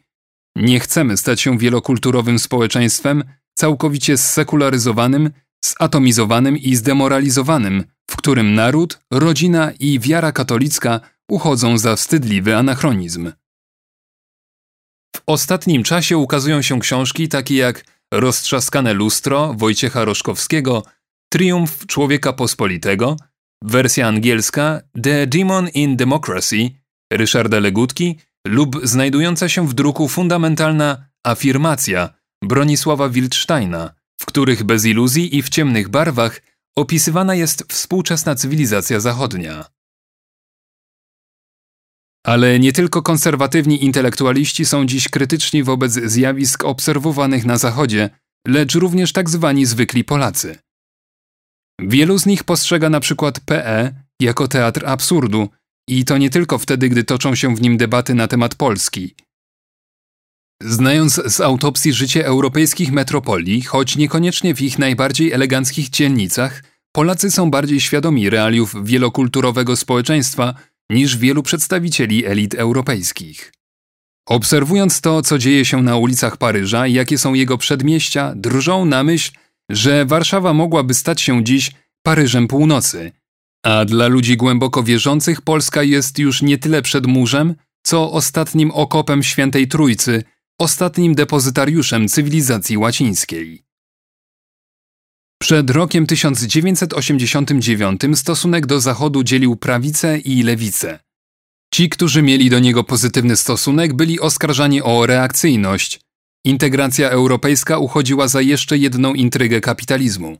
Nie 0.57 0.81
chcemy 0.81 1.17
stać 1.17 1.41
się 1.41 1.59
wielokulturowym 1.59 2.39
społeczeństwem, 2.39 3.25
całkowicie 3.55 4.17
zsekularyzowanym, 4.17 5.31
zatomizowanym 5.65 6.59
i 6.59 6.77
zdemoralizowanym, 6.77 7.85
w 8.11 8.17
którym 8.17 8.55
naród, 8.55 9.01
rodzina 9.13 9.73
i 9.81 10.01
wiara 10.01 10.33
katolicka 10.33 11.01
uchodzą 11.31 11.79
za 11.79 11.97
wstydliwy 11.97 12.57
anachronizm. 12.57 13.33
W 15.17 15.23
ostatnim 15.27 15.83
czasie 15.83 16.19
ukazują 16.19 16.63
się 16.63 16.81
książki 16.81 17.29
takie 17.29 17.57
jak 17.57 17.85
Roztrzaskane 18.15 18.93
lustro 18.95 19.55
Wojciecha 19.55 20.05
Roszkowskiego, 20.05 20.83
Triumf 21.33 21.87
Człowieka 21.87 22.33
Pospolitego, 22.33 23.17
wersja 23.63 24.09
angielska 24.09 24.81
The 25.03 25.27
Demon 25.27 25.69
in 25.69 25.97
Democracy 25.97 26.71
Ryszarda 27.13 27.61
Legutki 27.61 28.19
lub 28.47 28.81
znajdująca 28.83 29.49
się 29.49 29.69
w 29.69 29.75
druku 29.75 30.09
fundamentalna 30.09 31.07
Afirmacja 31.25 32.15
Bronisława 32.45 33.09
Wildsteina, 33.09 33.95
w 34.21 34.27
których 34.27 34.65
bez 34.65 34.85
iluzji 34.85 35.37
i 35.37 35.43
w 35.43 35.49
ciemnych 35.49 35.89
barwach 35.89 36.41
opisywana 36.77 37.35
jest 37.35 37.73
współczesna 37.73 38.35
cywilizacja 38.35 39.01
zachodnia. 39.01 39.65
Ale 42.27 42.59
nie 42.59 42.73
tylko 42.73 43.03
konserwatywni 43.03 43.85
intelektualiści 43.85 44.65
są 44.65 44.87
dziś 44.87 45.09
krytyczni 45.09 45.63
wobec 45.63 45.93
zjawisk 45.93 46.65
obserwowanych 46.65 47.45
na 47.45 47.59
Zachodzie, 47.59 48.11
lecz 48.49 48.75
również 48.75 49.13
tak 49.13 49.31
zwani 49.31 49.67
zwykli 49.67 50.05
Polacy. 50.05 50.59
Wielu 51.81 52.19
z 52.19 52.27
nich 52.27 52.45
postrzega 52.45 52.91
na 52.91 53.01
przykład 53.01 53.41
PE 53.41 53.95
jako 54.21 54.49
teatr 54.49 54.87
absurdu 54.87 55.49
i 55.89 56.05
to 56.05 56.19
nie 56.19 56.31
tylko 56.31 56.59
wtedy, 56.59 56.89
gdy 56.89 57.05
toczą 57.05 57.35
się 57.35 57.57
w 57.57 57.61
nim 57.61 57.77
debaty 57.77 58.15
na 58.15 58.29
temat 58.29 58.55
Polski. 58.55 59.15
Znając 60.63 61.15
z 61.27 61.41
autopsji 61.41 61.93
życie 61.93 62.27
europejskich 62.27 62.93
metropolii, 62.93 63.63
choć 63.63 63.97
niekoniecznie 63.97 64.55
w 64.55 64.61
ich 64.61 64.79
najbardziej 64.79 65.33
eleganckich 65.33 65.91
dzielnicach, 65.91 66.63
Polacy 66.93 67.31
są 67.31 67.51
bardziej 67.51 67.81
świadomi 67.81 68.31
realiów 68.31 68.75
wielokulturowego 68.85 69.77
społeczeństwa 69.77 70.55
niż 70.91 71.17
wielu 71.17 71.43
przedstawicieli 71.43 72.27
elit 72.27 72.55
europejskich. 72.55 73.53
Obserwując 74.29 75.01
to, 75.01 75.23
co 75.23 75.39
dzieje 75.39 75.65
się 75.65 75.83
na 75.83 75.97
ulicach 75.97 76.37
Paryża 76.37 76.87
i 76.87 76.93
jakie 76.93 77.19
są 77.19 77.35
jego 77.35 77.59
przedmieścia, 77.59 78.33
drżą 78.37 78.85
na 78.85 79.05
myśl, 79.05 79.33
że 79.71 80.05
Warszawa 80.07 80.53
mogłaby 80.55 80.95
stać 80.95 81.21
się 81.21 81.45
dziś 81.45 81.73
Paryżem 82.03 82.49
Północy. 82.49 83.13
A 83.65 83.85
dla 83.85 84.07
ludzi 84.07 84.37
głęboko 84.37 84.83
wierzących 84.83 85.43
Polska 85.43 85.83
jest 85.83 86.19
już 86.19 86.43
nie 86.43 86.59
tyle 86.59 86.83
przed 86.83 87.07
murzem, 87.07 87.55
co 87.83 88.13
ostatnim 88.13 88.71
okopem 88.71 89.23
Świętej 89.23 89.69
Trójcy, 89.69 90.23
ostatnim 90.61 91.15
depozytariuszem 91.15 92.09
cywilizacji 92.09 92.77
łacińskiej. 92.77 93.63
Przed 95.43 95.71
rokiem 95.71 96.07
1989 96.07 98.01
stosunek 98.15 98.67
do 98.67 98.81
Zachodu 98.81 99.23
dzielił 99.23 99.57
prawicę 99.57 100.19
i 100.19 100.43
lewicę. 100.43 100.99
Ci, 101.75 101.89
którzy 101.89 102.23
mieli 102.23 102.51
do 102.51 102.59
niego 102.59 102.85
pozytywny 102.85 103.37
stosunek, 103.37 103.95
byli 103.95 104.21
oskarżani 104.21 104.83
o 104.83 105.07
reakcyjność. 105.07 106.01
Integracja 106.45 107.11
europejska 107.11 107.79
uchodziła 107.79 108.29
za 108.29 108.41
jeszcze 108.41 108.79
jedną 108.79 109.15
intrygę 109.15 109.61
kapitalizmu. 109.61 110.39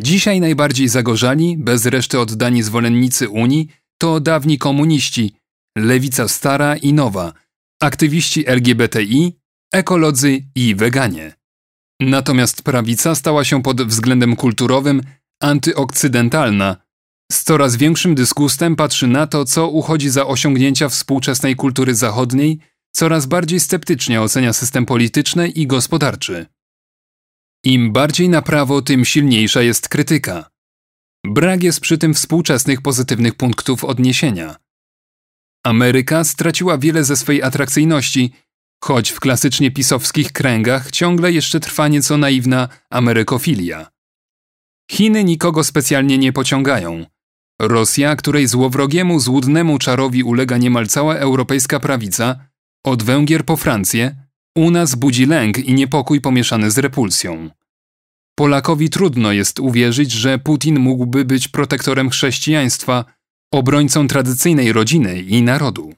Dzisiaj 0.00 0.40
najbardziej 0.40 0.88
zagorzali, 0.88 1.56
bez 1.58 1.86
reszty 1.86 2.20
oddani 2.20 2.62
zwolennicy 2.62 3.28
Unii, 3.28 3.68
to 3.98 4.20
dawni 4.20 4.58
komuniści, 4.58 5.34
lewica 5.78 6.28
stara 6.28 6.76
i 6.76 6.92
nowa, 6.92 7.32
aktywiści 7.82 8.44
LGBTI, 8.46 9.38
ekolodzy 9.74 10.44
i 10.54 10.74
weganie. 10.74 11.34
Natomiast 12.00 12.62
prawica 12.62 13.14
stała 13.14 13.44
się 13.44 13.62
pod 13.62 13.82
względem 13.82 14.36
kulturowym 14.36 15.02
antyokcydentalna. 15.42 16.76
Z 17.32 17.42
coraz 17.42 17.76
większym 17.76 18.14
dysgustem 18.14 18.76
patrzy 18.76 19.06
na 19.06 19.26
to, 19.26 19.44
co 19.44 19.68
uchodzi 19.68 20.10
za 20.10 20.26
osiągnięcia 20.26 20.88
współczesnej 20.88 21.56
kultury 21.56 21.94
zachodniej, 21.94 22.58
coraz 22.92 23.26
bardziej 23.26 23.60
sceptycznie 23.60 24.22
ocenia 24.22 24.52
system 24.52 24.86
polityczny 24.86 25.48
i 25.48 25.66
gospodarczy. 25.66 26.46
Im 27.64 27.92
bardziej 27.92 28.28
na 28.28 28.42
prawo, 28.42 28.82
tym 28.82 29.04
silniejsza 29.04 29.62
jest 29.62 29.88
krytyka. 29.88 30.50
Brak 31.26 31.62
jest 31.62 31.80
przy 31.80 31.98
tym 31.98 32.14
współczesnych 32.14 32.82
pozytywnych 32.82 33.34
punktów 33.34 33.84
odniesienia. 33.84 34.56
Ameryka 35.64 36.24
straciła 36.24 36.78
wiele 36.78 37.04
ze 37.04 37.16
swej 37.16 37.42
atrakcyjności, 37.42 38.32
choć 38.84 39.10
w 39.10 39.20
klasycznie 39.20 39.70
pisowskich 39.70 40.32
kręgach 40.32 40.90
ciągle 40.90 41.32
jeszcze 41.32 41.60
trwa 41.60 41.88
nieco 41.88 42.16
naiwna 42.16 42.68
amerykofilia. 42.90 43.90
Chiny 44.90 45.24
nikogo 45.24 45.64
specjalnie 45.64 46.18
nie 46.18 46.32
pociągają. 46.32 47.06
Rosja, 47.60 48.16
której 48.16 48.46
złowrogiemu, 48.46 49.20
złudnemu 49.20 49.78
czarowi 49.78 50.22
ulega 50.22 50.56
niemal 50.56 50.86
cała 50.86 51.14
europejska 51.14 51.80
prawica, 51.80 52.48
od 52.84 53.02
Węgier 53.02 53.44
po 53.44 53.56
Francję, 53.56 54.21
U 54.56 54.70
nas 54.70 54.94
budzi 54.94 55.26
lęk 55.26 55.58
i 55.58 55.74
niepokój 55.74 56.20
pomieszany 56.20 56.70
z 56.70 56.78
repulsją. 56.78 57.50
Polakowi 58.34 58.90
trudno 58.90 59.32
jest 59.32 59.60
uwierzyć, 59.60 60.12
że 60.12 60.38
Putin 60.38 60.78
mógłby 60.78 61.24
być 61.24 61.48
protektorem 61.48 62.10
chrześcijaństwa, 62.10 63.04
obrońcą 63.52 64.08
tradycyjnej 64.08 64.72
rodziny 64.72 65.22
i 65.22 65.42
narodu. 65.42 65.94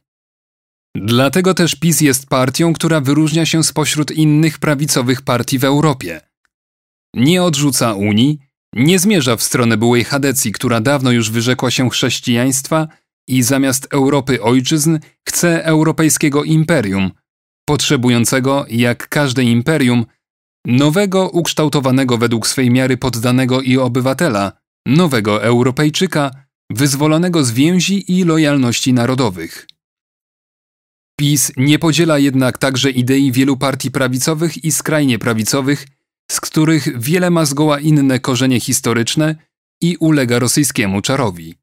Dlatego 0.96 1.54
też 1.54 1.74
PiS 1.74 2.00
jest 2.00 2.26
partią, 2.26 2.72
która 2.72 3.00
wyróżnia 3.00 3.46
się 3.46 3.64
spośród 3.64 4.10
innych 4.10 4.58
prawicowych 4.58 5.22
partii 5.22 5.58
w 5.58 5.64
Europie. 5.64 6.20
Nie 7.14 7.42
odrzuca 7.42 7.94
Unii, 7.94 8.38
nie 8.74 8.98
zmierza 8.98 9.36
w 9.36 9.42
stronę 9.42 9.76
byłej 9.76 10.04
Hadecji, 10.04 10.52
która 10.52 10.80
dawno 10.80 11.10
już 11.10 11.30
wyrzekła 11.30 11.70
się 11.70 11.90
chrześcijaństwa 11.90 12.88
i 13.28 13.42
zamiast 13.42 13.88
Europy 13.90 14.42
ojczyzn 14.42 14.98
chce 15.28 15.64
europejskiego 15.64 16.44
imperium, 16.44 17.10
potrzebującego, 17.64 18.66
jak 18.68 19.08
każde 19.08 19.44
imperium, 19.44 20.06
nowego, 20.66 21.28
ukształtowanego 21.30 22.18
według 22.18 22.46
swej 22.46 22.70
miary 22.70 22.96
poddanego 22.96 23.60
i 23.60 23.78
obywatela, 23.78 24.52
nowego 24.86 25.42
Europejczyka, 25.42 26.30
wyzwolonego 26.70 27.44
z 27.44 27.50
więzi 27.50 28.12
i 28.12 28.24
lojalności 28.24 28.92
narodowych. 28.92 29.66
PiS 31.18 31.52
nie 31.56 31.78
podziela 31.78 32.18
jednak 32.18 32.58
także 32.58 32.90
idei 32.90 33.32
wielu 33.32 33.56
partii 33.56 33.90
prawicowych 33.90 34.64
i 34.64 34.72
skrajnie 34.72 35.18
prawicowych, 35.18 35.86
z 36.30 36.40
których 36.40 37.00
wiele 37.00 37.30
ma 37.30 37.44
zgoła 37.44 37.80
inne 37.80 38.20
korzenie 38.20 38.60
historyczne 38.60 39.36
i 39.82 39.96
ulega 39.96 40.38
rosyjskiemu 40.38 41.02
czarowi. 41.02 41.54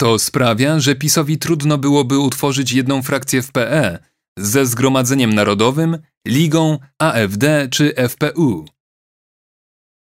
To 0.00 0.18
sprawia, 0.18 0.80
że 0.80 0.94
PiSowi 0.94 1.38
trudno 1.38 1.78
byłoby 1.78 2.18
utworzyć 2.18 2.72
jedną 2.72 3.02
frakcję 3.02 3.42
w 3.42 3.52
PE 3.52 3.98
ze 4.38 4.66
Zgromadzeniem 4.66 5.34
Narodowym, 5.34 5.98
Ligą, 6.28 6.78
AfD 6.98 7.68
czy 7.70 7.94
FPU. 8.08 8.64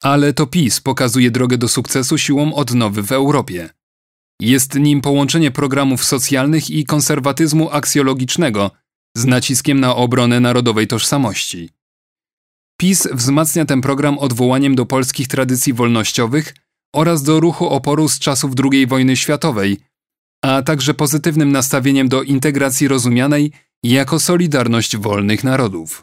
Ale 0.03 0.33
to 0.33 0.47
PiS 0.47 0.81
pokazuje 0.81 1.31
drogę 1.31 1.59
do 1.59 1.69
sukcesu 1.69 2.19
siłą 2.19 2.55
odnowy 2.55 3.03
w 3.03 3.13
Europie. 3.13 3.71
Jest 4.41 4.75
nim 4.75 5.01
połączenie 5.01 5.51
programów 5.51 6.05
socjalnych 6.05 6.71
i 6.71 6.85
konserwatyzmu 6.85 7.71
aksjologicznego 7.71 8.71
z 9.17 9.25
naciskiem 9.25 9.81
na 9.81 9.97
obronę 9.97 10.41
narodowej 10.41 10.87
tożsamości. 10.87 11.71
PiS 12.81 13.09
wzmacnia 13.13 13.65
ten 13.65 13.81
program 13.81 14.19
odwołaniem 14.19 14.75
do 14.75 14.87
polskich 14.87 15.29
tradycji 15.29 15.73
wolnościowych 15.73 16.55
oraz 16.95 17.23
do 17.23 17.41
ruchu 17.41 17.69
oporu 17.69 18.09
z 18.09 18.19
czasów 18.19 18.53
II 18.73 18.87
wojny 18.87 19.17
światowej, 19.17 19.79
a 20.45 20.63
także 20.63 20.95
pozytywnym 20.95 21.53
nastawieniem 21.53 22.09
do 22.09 22.23
integracji 22.23 22.89
rozumianej 22.89 23.53
jako 23.83 24.21
solidarność 24.21 24.97
wolnych 24.97 25.45
narodów. 25.45 26.03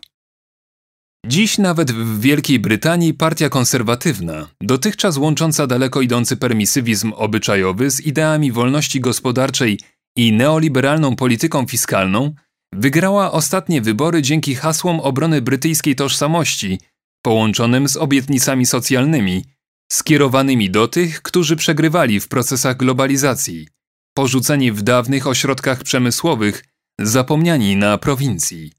Dziś 1.28 1.58
nawet 1.58 1.92
w 1.92 2.20
Wielkiej 2.20 2.60
Brytanii 2.60 3.14
partia 3.14 3.50
konserwatywna, 3.50 4.50
dotychczas 4.62 5.18
łącząca 5.18 5.68
daleko 5.68 6.02
idący 6.02 6.38
permisywizm 6.38 7.14
obyczajowy 7.16 7.92
z 7.92 8.02
ideami 8.02 8.52
wolności 8.52 9.00
gospodarczej 9.00 9.80
i 10.18 10.34
neoliberalną 10.34 11.16
polityką 11.16 11.66
fiskalną, 11.68 12.34
wygrała 12.74 13.32
ostatnie 13.32 13.82
wybory 13.82 14.22
dzięki 14.22 14.56
hasłom 14.56 15.00
obrony 15.00 15.42
brytyjskiej 15.42 15.96
tożsamości, 15.96 16.80
połączonym 17.22 17.88
z 17.90 17.98
obietnicami 17.98 18.66
socjalnymi, 18.66 19.46
skierowanymi 19.92 20.70
do 20.70 20.88
tych, 20.88 21.22
którzy 21.22 21.56
przegrywali 21.56 22.20
w 22.20 22.28
procesach 22.28 22.78
globalizacji, 22.78 23.68
porzuceni 24.14 24.72
w 24.72 24.82
dawnych 24.82 25.28
ośrodkach 25.28 25.84
przemysłowych, 25.84 26.64
zapomniani 27.00 27.76
na 27.76 27.98
prowincji. 27.98 28.72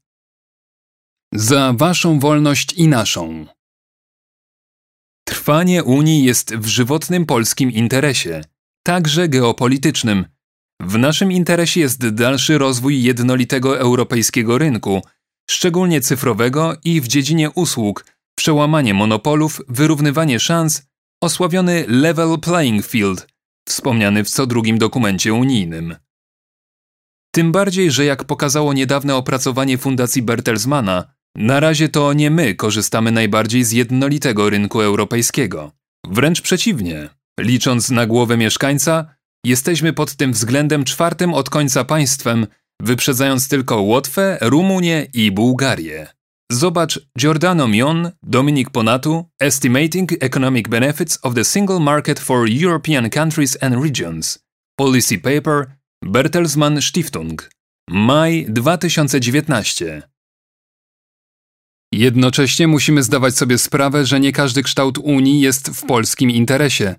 Za 1.33 1.73
waszą 1.73 2.19
wolność 2.19 2.73
i 2.73 2.87
naszą. 2.87 3.45
Trwanie 5.27 5.83
Unii 5.83 6.23
jest 6.23 6.55
w 6.55 6.65
żywotnym 6.65 7.25
polskim 7.25 7.71
interesie, 7.71 8.41
także 8.83 9.29
geopolitycznym. 9.29 10.25
W 10.81 10.97
naszym 10.97 11.31
interesie 11.31 11.79
jest 11.79 12.09
dalszy 12.09 12.57
rozwój 12.57 13.03
jednolitego 13.03 13.79
europejskiego 13.79 14.57
rynku, 14.57 15.01
szczególnie 15.49 16.01
cyfrowego 16.01 16.77
i 16.83 17.01
w 17.01 17.07
dziedzinie 17.07 17.51
usług, 17.51 18.05
przełamanie 18.37 18.93
monopolów, 18.93 19.61
wyrównywanie 19.67 20.39
szans, 20.39 20.87
osławiony 21.21 21.85
level 21.87 22.39
playing 22.39 22.85
field, 22.85 23.27
wspomniany 23.67 24.23
w 24.23 24.29
co 24.29 24.47
drugim 24.47 24.77
dokumencie 24.77 25.33
unijnym. 25.33 25.95
Tym 27.35 27.51
bardziej, 27.51 27.91
że 27.91 28.05
jak 28.05 28.23
pokazało 28.23 28.73
niedawne 28.73 29.15
opracowanie 29.15 29.77
Fundacji 29.77 30.21
Bertelsmana, 30.21 31.03
na 31.37 31.59
razie 31.59 31.89
to 31.89 32.13
nie 32.13 32.31
my 32.31 32.55
korzystamy 32.55 33.11
najbardziej 33.11 33.63
z 33.63 33.71
jednolitego 33.71 34.49
rynku 34.49 34.81
europejskiego. 34.81 35.71
Wręcz 36.07 36.41
przeciwnie. 36.41 37.09
Licząc 37.39 37.89
na 37.89 38.05
głowę 38.05 38.37
mieszkańca, 38.37 39.15
jesteśmy 39.45 39.93
pod 39.93 40.15
tym 40.15 40.31
względem 40.31 40.83
czwartym 40.83 41.33
od 41.33 41.49
końca 41.49 41.83
państwem, 41.83 42.47
wyprzedzając 42.81 43.47
tylko 43.47 43.81
Łotwę, 43.81 44.37
Rumunię 44.41 45.07
i 45.13 45.31
Bułgarię. 45.31 46.07
Zobacz 46.51 46.99
Giordano 47.19 47.67
Mion, 47.67 48.11
Dominik 48.23 48.69
Ponatu, 48.69 49.25
Estimating 49.39 50.11
Economic 50.23 50.67
Benefits 50.67 51.19
of 51.21 51.35
the 51.35 51.45
Single 51.45 51.79
Market 51.79 52.19
for 52.19 52.47
European 52.63 53.09
Countries 53.09 53.57
and 53.63 53.83
Regions. 53.83 54.39
Policy 54.79 55.19
Paper 55.19 55.74
Bertelsmann 56.03 56.81
Stiftung. 56.81 57.49
Maj 57.89 58.45
2019. 58.49 60.01
Jednocześnie 61.91 62.67
musimy 62.67 63.03
zdawać 63.03 63.37
sobie 63.37 63.57
sprawę, 63.57 64.05
że 64.05 64.19
nie 64.19 64.31
każdy 64.31 64.63
kształt 64.63 64.97
Unii 64.97 65.41
jest 65.41 65.69
w 65.69 65.85
polskim 65.85 66.31
interesie. 66.31 66.95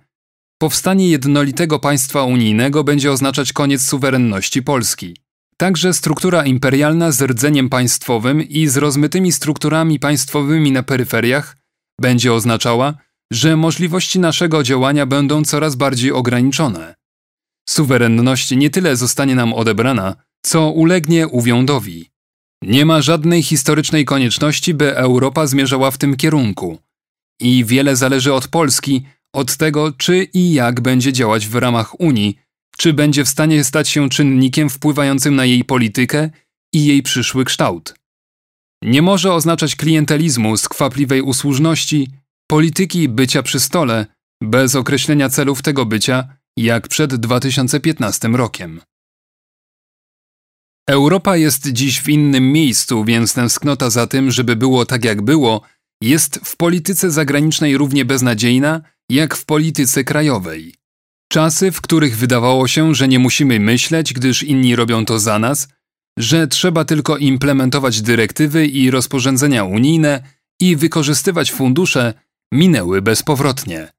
Powstanie 0.59 1.09
jednolitego 1.09 1.79
państwa 1.79 2.23
unijnego 2.23 2.85
będzie 2.85 3.13
oznaczać 3.13 3.53
koniec 3.53 3.83
suwerenności 3.85 4.63
Polski. 4.63 5.17
Także 5.57 5.95
struktura 5.95 6.45
imperialna 6.45 7.13
z 7.13 7.23
rdzeniem 7.23 7.69
państwowym 7.69 8.43
i 8.43 8.67
z 8.67 8.77
rozmytymi 8.77 9.33
strukturami 9.33 9.99
państwowymi 9.99 10.73
na 10.73 10.83
peryferiach 10.83 11.57
będzie 12.01 12.33
oznaczała, 12.33 12.95
że 13.33 13.57
możliwości 13.57 14.19
naszego 14.19 14.63
działania 14.63 15.07
będą 15.07 15.45
coraz 15.45 15.75
bardziej 15.75 16.13
ograniczone. 16.13 16.95
Suwerenność 17.69 18.51
nie 18.51 18.71
tyle 18.71 18.97
zostanie 18.97 19.35
nam 19.35 19.55
odebrana, 19.55 20.17
co 20.43 20.71
ulegnie 20.71 21.29
uwiądowi. 21.29 22.11
Nie 22.63 22.87
ma 22.87 23.03
żadnej 23.03 23.43
historycznej 23.43 24.05
konieczności, 24.05 24.75
by 24.75 24.97
Europa 24.97 25.47
zmierzała 25.47 25.91
w 25.91 25.99
tym 25.99 26.17
kierunku. 26.17 26.79
I 27.41 27.65
wiele 27.65 27.97
zależy 27.97 28.33
od 28.33 28.49
Polski, 28.49 29.05
od 29.35 29.57
tego, 29.57 29.93
czy 29.93 30.25
i 30.35 30.53
jak 30.53 30.81
będzie 30.81 31.13
działać 31.13 31.47
w 31.47 31.55
ramach 31.55 32.01
Unii, 32.01 32.39
czy 32.77 32.93
będzie 32.93 33.25
w 33.25 33.29
stanie 33.29 33.65
stać 33.65 33.89
się 33.89 34.09
czynnikiem 34.09 34.71
wpływającym 34.71 35.37
na 35.37 35.45
jej 35.45 35.65
politykę 35.65 36.31
i 36.75 36.85
jej 36.85 37.03
przyszły 37.03 37.45
kształt. 37.45 37.95
Nie 38.83 39.03
może 39.03 39.33
oznaczać 39.33 39.77
klientelizmu, 39.77 40.57
skwapliwej 40.57 41.23
usłużności, 41.23 42.09
polityki 42.51 43.09
bycia 43.09 43.43
przy 43.43 43.61
stole, 43.61 44.07
bez 44.43 44.75
określenia 44.75 45.29
celów 45.29 45.63
tego 45.63 45.87
bycia, 45.87 46.37
jak 46.57 46.89
przed 46.89 47.15
2015 47.15 48.29
rokiem. 48.29 48.81
Europa 50.89 51.37
jest 51.37 51.69
dziś 51.73 52.01
w 52.01 52.09
innym 52.09 52.53
miejscu, 52.53 53.05
więc 53.05 53.35
tęsknota 53.35 53.91
za 53.91 54.07
tym, 54.07 54.31
żeby 54.31 54.57
było 54.57 54.87
tak 54.87 55.05
jak 55.05 55.23
było, 55.23 55.63
jest 56.03 56.41
w 56.45 56.57
polityce 56.57 57.11
zagranicznej 57.11 57.77
równie 57.77 58.05
beznadziejna, 58.05 58.81
jak 59.11 59.35
w 59.35 59.45
polityce 59.45 60.05
krajowej. 60.05 60.75
Czasy, 61.33 61.73
w 61.73 61.81
których 61.81 62.17
wydawało 62.17 62.69
się, 62.69 62.95
że 62.95 63.09
nie 63.09 63.19
musimy 63.19 63.61
myśleć, 63.61 64.13
gdyż 64.13 64.43
inni 64.43 64.77
robią 64.77 65.05
to 65.05 65.19
za 65.19 65.39
nas, 65.39 65.69
że 66.19 66.47
trzeba 66.47 66.85
tylko 66.85 67.17
implementować 67.17 68.03
dyrektywy 68.03 68.67
i 68.67 68.91
rozporządzenia 68.91 69.65
unijne 69.65 70.23
i 70.61 70.77
wykorzystywać 70.77 71.53
fundusze, 71.53 72.15
minęły 72.53 73.03
bezpowrotnie. 73.03 73.96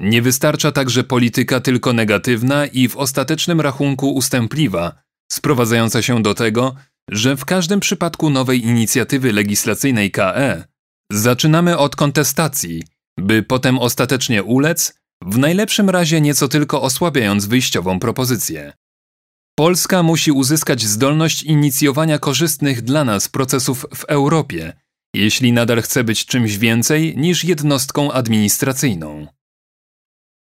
Nie 0.00 0.22
wystarcza 0.22 0.72
także 0.72 1.04
polityka 1.04 1.60
tylko 1.60 1.92
negatywna 1.92 2.66
i 2.66 2.88
w 2.88 2.96
ostatecznym 2.96 3.60
rachunku 3.60 4.14
ustępliwa, 4.14 5.02
sprowadzająca 5.32 6.02
się 6.02 6.22
do 6.22 6.34
tego, 6.34 6.74
że 7.10 7.36
w 7.36 7.44
każdym 7.44 7.80
przypadku 7.80 8.30
nowej 8.30 8.64
inicjatywy 8.64 9.32
legislacyjnej 9.32 10.10
KE 10.10 10.64
zaczynamy 11.12 11.78
od 11.78 11.96
kontestacji, 11.96 12.82
by 13.18 13.42
potem 13.42 13.78
ostatecznie 13.78 14.42
ulec, 14.42 14.94
w 15.22 15.38
najlepszym 15.38 15.90
razie 15.90 16.20
nieco 16.20 16.48
tylko 16.48 16.82
osłabiając 16.82 17.46
wyjściową 17.46 18.00
propozycję. 18.00 18.72
Polska 19.58 20.02
musi 20.02 20.32
uzyskać 20.32 20.82
zdolność 20.82 21.42
inicjowania 21.42 22.18
korzystnych 22.18 22.82
dla 22.82 23.04
nas 23.04 23.28
procesów 23.28 23.86
w 23.94 24.04
Europie, 24.04 24.72
jeśli 25.14 25.52
nadal 25.52 25.82
chce 25.82 26.04
być 26.04 26.26
czymś 26.26 26.56
więcej 26.56 27.16
niż 27.16 27.44
jednostką 27.44 28.12
administracyjną. 28.12 29.26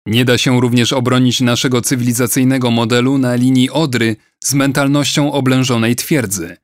Nie 0.09 0.25
da 0.25 0.39
się 0.39 0.61
również 0.61 0.93
obronić 0.93 1.41
naszego 1.41 1.83
cywilizacyjnego 1.83 2.71
modelu 2.71 3.19
na 3.19 3.35
linii 3.35 3.71
Odry 3.71 4.17
z 4.45 4.55
mentalnością 4.55 5.33
oblężonej 5.33 5.97
twierdzy. 5.97 6.57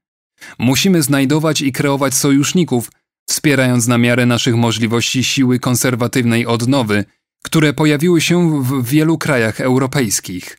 Musimy 0.59 1.03
znajdować 1.03 1.61
i 1.61 1.73
kreować 1.73 2.15
sojuszników, 2.15 2.91
wspierając 3.29 3.87
na 3.87 3.99
miarę 3.99 4.27
naszych 4.27 4.55
możliwości 4.55 5.25
siły 5.25 5.59
konserwatywnej 5.59 6.47
odnowy, 6.47 7.05
które 7.43 7.73
pojawiły 7.73 8.21
się 8.21 8.63
w 8.63 8.85
wielu 8.85 9.19
krajach 9.19 9.61
europejskich. 9.61 10.59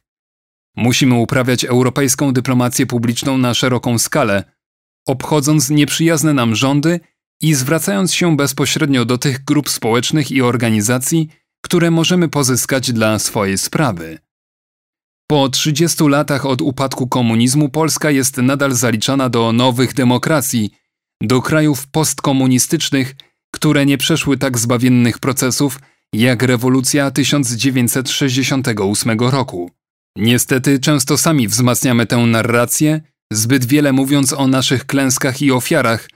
Musimy 0.75 1.15
uprawiać 1.15 1.65
europejską 1.65 2.33
dyplomację 2.33 2.85
publiczną 2.85 3.37
na 3.37 3.53
szeroką 3.53 3.97
skalę, 3.97 4.43
obchodząc 5.07 5.69
nieprzyjazne 5.69 6.33
nam 6.33 6.55
rządy 6.55 6.99
i 7.41 7.53
zwracając 7.53 8.13
się 8.13 8.37
bezpośrednio 8.37 9.05
do 9.05 9.17
tych 9.17 9.43
grup 9.43 9.69
społecznych 9.69 10.31
i 10.31 10.41
organizacji, 10.41 11.29
które 11.65 11.91
możemy 11.91 12.29
pozyskać 12.29 12.93
dla 12.93 13.19
swojej 13.19 13.57
sprawy. 13.57 14.19
Po 15.27 15.49
30 15.49 16.03
latach 16.03 16.45
od 16.45 16.61
upadku 16.61 17.07
komunizmu 17.07 17.69
Polska 17.69 18.11
jest 18.11 18.37
nadal 18.37 18.73
zaliczana 18.73 19.29
do 19.29 19.53
nowych 19.53 19.93
demokracji, 19.93 20.71
do 21.21 21.41
krajów 21.41 21.87
postkomunistycznych, 21.87 23.15
które 23.51 23.85
nie 23.85 23.97
przeszły 23.97 24.37
tak 24.37 24.57
zbawiennych 24.57 25.19
procesów 25.19 25.79
jak 26.13 26.43
rewolucja 26.43 27.11
1968 27.11 29.19
roku. 29.19 29.71
Niestety 30.17 30.79
często 30.79 31.17
sami 31.17 31.47
wzmacniamy 31.47 32.05
tę 32.05 32.17
narrację, 32.17 33.01
zbyt 33.31 33.65
wiele 33.65 33.93
mówiąc 33.93 34.33
o 34.33 34.47
naszych 34.47 34.85
klęskach 34.85 35.41
i 35.41 35.51
ofiarach. 35.51 36.09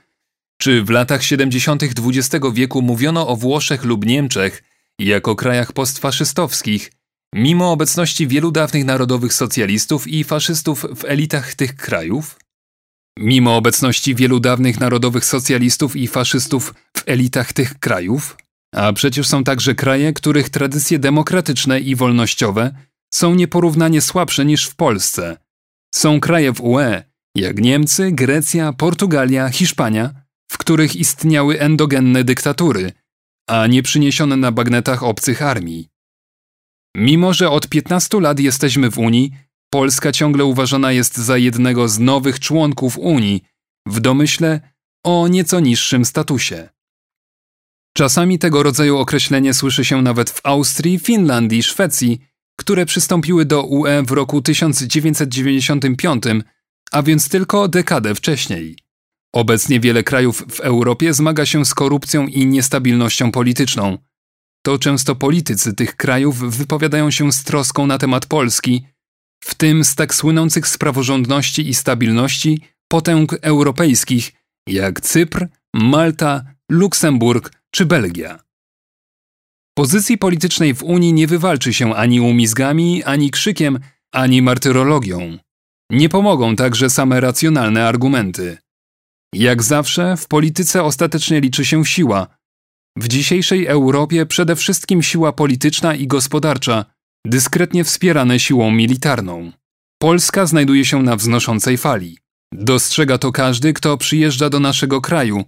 Czy 0.58 0.84
w 0.84 0.90
latach 0.90 1.22
70. 1.22 1.82
XX 1.82 2.46
wieku 2.52 2.82
mówiono 2.82 3.28
o 3.28 3.36
Włoszech 3.36 3.84
lub 3.84 4.06
Niemczech 4.06 4.69
jako 4.98 5.36
krajach 5.36 5.72
postfaszystowskich, 5.72 6.92
mimo 7.34 7.72
obecności 7.72 8.28
wielu 8.28 8.50
dawnych 8.50 8.84
narodowych 8.84 9.34
socjalistów 9.34 10.08
i 10.08 10.24
faszystów 10.24 10.86
w 10.96 11.04
elitach 11.04 11.54
tych 11.54 11.76
krajów? 11.76 12.38
Mimo 13.18 13.56
obecności 13.56 14.14
wielu 14.14 14.40
dawnych 14.40 14.80
narodowych 14.80 15.24
socjalistów 15.24 15.96
i 15.96 16.08
faszystów 16.08 16.74
w 16.96 17.02
elitach 17.06 17.52
tych 17.52 17.78
krajów? 17.78 18.36
A 18.74 18.92
przecież 18.92 19.28
są 19.28 19.44
także 19.44 19.74
kraje, 19.74 20.12
których 20.12 20.48
tradycje 20.48 20.98
demokratyczne 20.98 21.80
i 21.80 21.96
wolnościowe 21.96 22.74
są 23.14 23.34
nieporównanie 23.34 24.00
słabsze 24.00 24.44
niż 24.44 24.66
w 24.66 24.76
Polsce. 24.76 25.36
Są 25.94 26.20
kraje 26.20 26.52
w 26.52 26.60
UE, 26.60 27.02
jak 27.36 27.58
Niemcy, 27.58 28.12
Grecja, 28.12 28.72
Portugalia, 28.72 29.48
Hiszpania, 29.48 30.10
w 30.52 30.58
których 30.58 30.96
istniały 30.96 31.60
endogenne 31.60 32.24
dyktatury, 32.24 32.92
a 33.50 33.66
nie 33.66 33.82
przyniesione 33.82 34.36
na 34.36 34.52
bagnetach 34.52 35.02
obcych 35.02 35.42
armii. 35.42 35.88
Mimo, 36.96 37.34
że 37.34 37.50
od 37.50 37.68
15 37.68 38.20
lat 38.20 38.40
jesteśmy 38.40 38.90
w 38.90 38.98
Unii, 38.98 39.32
Polska 39.70 40.12
ciągle 40.12 40.44
uważana 40.44 40.92
jest 40.92 41.16
za 41.16 41.36
jednego 41.38 41.88
z 41.88 41.98
nowych 41.98 42.40
członków 42.40 42.98
Unii, 42.98 43.44
w 43.86 44.00
domyśle 44.00 44.60
o 45.04 45.28
nieco 45.28 45.60
niższym 45.60 46.04
statusie. 46.04 46.68
Czasami 47.96 48.38
tego 48.38 48.62
rodzaju 48.62 48.98
określenie 48.98 49.54
słyszy 49.54 49.84
się 49.84 50.02
nawet 50.02 50.30
w 50.30 50.40
Austrii, 50.44 50.98
Finlandii, 50.98 51.62
Szwecji, 51.62 52.20
które 52.58 52.86
przystąpiły 52.86 53.44
do 53.44 53.62
UE 53.62 54.02
w 54.06 54.10
roku 54.10 54.42
1995, 54.42 56.24
a 56.90 57.02
więc 57.02 57.28
tylko 57.28 57.68
dekadę 57.68 58.14
wcześniej. 58.14 58.76
Obecnie 59.32 59.80
wiele 59.80 60.02
krajów 60.02 60.44
w 60.50 60.60
Europie 60.60 61.14
zmaga 61.14 61.46
się 61.46 61.64
z 61.64 61.74
korupcją 61.74 62.26
i 62.26 62.46
niestabilnością 62.46 63.32
polityczną. 63.32 63.98
To 64.62 64.78
często 64.78 65.16
politycy 65.16 65.74
tych 65.74 65.96
krajów 65.96 66.38
wypowiadają 66.38 67.10
się 67.10 67.32
z 67.32 67.44
troską 67.44 67.86
na 67.86 67.98
temat 67.98 68.26
Polski, 68.26 68.84
w 69.44 69.54
tym 69.54 69.84
z 69.84 69.94
tak 69.94 70.14
słynących 70.14 70.68
z 70.68 70.78
praworządności 70.78 71.68
i 71.68 71.74
stabilności 71.74 72.60
potęg 72.88 73.36
europejskich 73.42 74.32
jak 74.66 75.00
Cypr, 75.00 75.48
Malta, 75.74 76.44
Luksemburg 76.70 77.52
czy 77.70 77.86
Belgia. 77.86 78.38
Pozycji 79.74 80.18
politycznej 80.18 80.74
w 80.74 80.82
Unii 80.82 81.12
nie 81.12 81.26
wywalczy 81.26 81.74
się 81.74 81.94
ani 81.94 82.20
umizgami, 82.20 83.04
ani 83.04 83.30
krzykiem, 83.30 83.78
ani 84.12 84.42
martyrologią. 84.42 85.38
Nie 85.90 86.08
pomogą 86.08 86.56
także 86.56 86.90
same 86.90 87.20
racjonalne 87.20 87.86
argumenty. 87.86 88.58
Jak 89.34 89.62
zawsze, 89.62 90.16
w 90.16 90.28
polityce 90.28 90.82
ostatecznie 90.82 91.40
liczy 91.40 91.64
się 91.64 91.84
siła. 91.84 92.26
W 92.96 93.08
dzisiejszej 93.08 93.66
Europie 93.66 94.26
przede 94.26 94.56
wszystkim 94.56 95.02
siła 95.02 95.32
polityczna 95.32 95.94
i 95.94 96.06
gospodarcza, 96.06 96.84
dyskretnie 97.26 97.84
wspierane 97.84 98.40
siłą 98.40 98.70
militarną. 98.70 99.52
Polska 100.02 100.46
znajduje 100.46 100.84
się 100.84 101.02
na 101.02 101.16
wznoszącej 101.16 101.78
fali. 101.78 102.18
Dostrzega 102.52 103.18
to 103.18 103.32
każdy, 103.32 103.72
kto 103.72 103.96
przyjeżdża 103.96 104.50
do 104.50 104.60
naszego 104.60 105.00
kraju. 105.00 105.44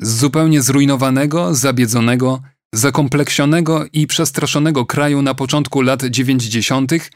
Z 0.00 0.16
zupełnie 0.16 0.62
zrujnowanego, 0.62 1.54
zabiedzonego, 1.54 2.42
zakompleksionego 2.74 3.84
i 3.92 4.06
przestraszonego 4.06 4.86
kraju 4.86 5.22
na 5.22 5.34
początku 5.34 5.80
lat 5.80 6.04
dziewięćdziesiątych, 6.04 7.10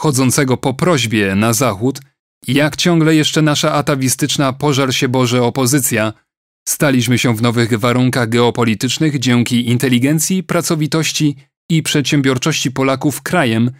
chodzącego 0.00 0.56
po 0.56 0.74
prośbie 0.74 1.34
na 1.34 1.52
zachód, 1.52 2.00
jak 2.46 2.76
ciągle 2.76 3.14
jeszcze 3.14 3.42
nasza 3.42 3.72
atawistyczna 3.72 4.52
pożar 4.52 4.94
się 4.94 5.08
Boże 5.08 5.42
opozycja, 5.42 6.12
staliśmy 6.68 7.18
się 7.18 7.36
w 7.36 7.42
nowych 7.42 7.78
warunkach 7.78 8.28
geopolitycznych 8.28 9.18
dzięki 9.18 9.68
inteligencji, 9.68 10.42
pracowitości 10.42 11.36
i 11.70 11.82
przedsiębiorczości 11.82 12.70
Polaków 12.70 13.22
krajem, 13.22 13.70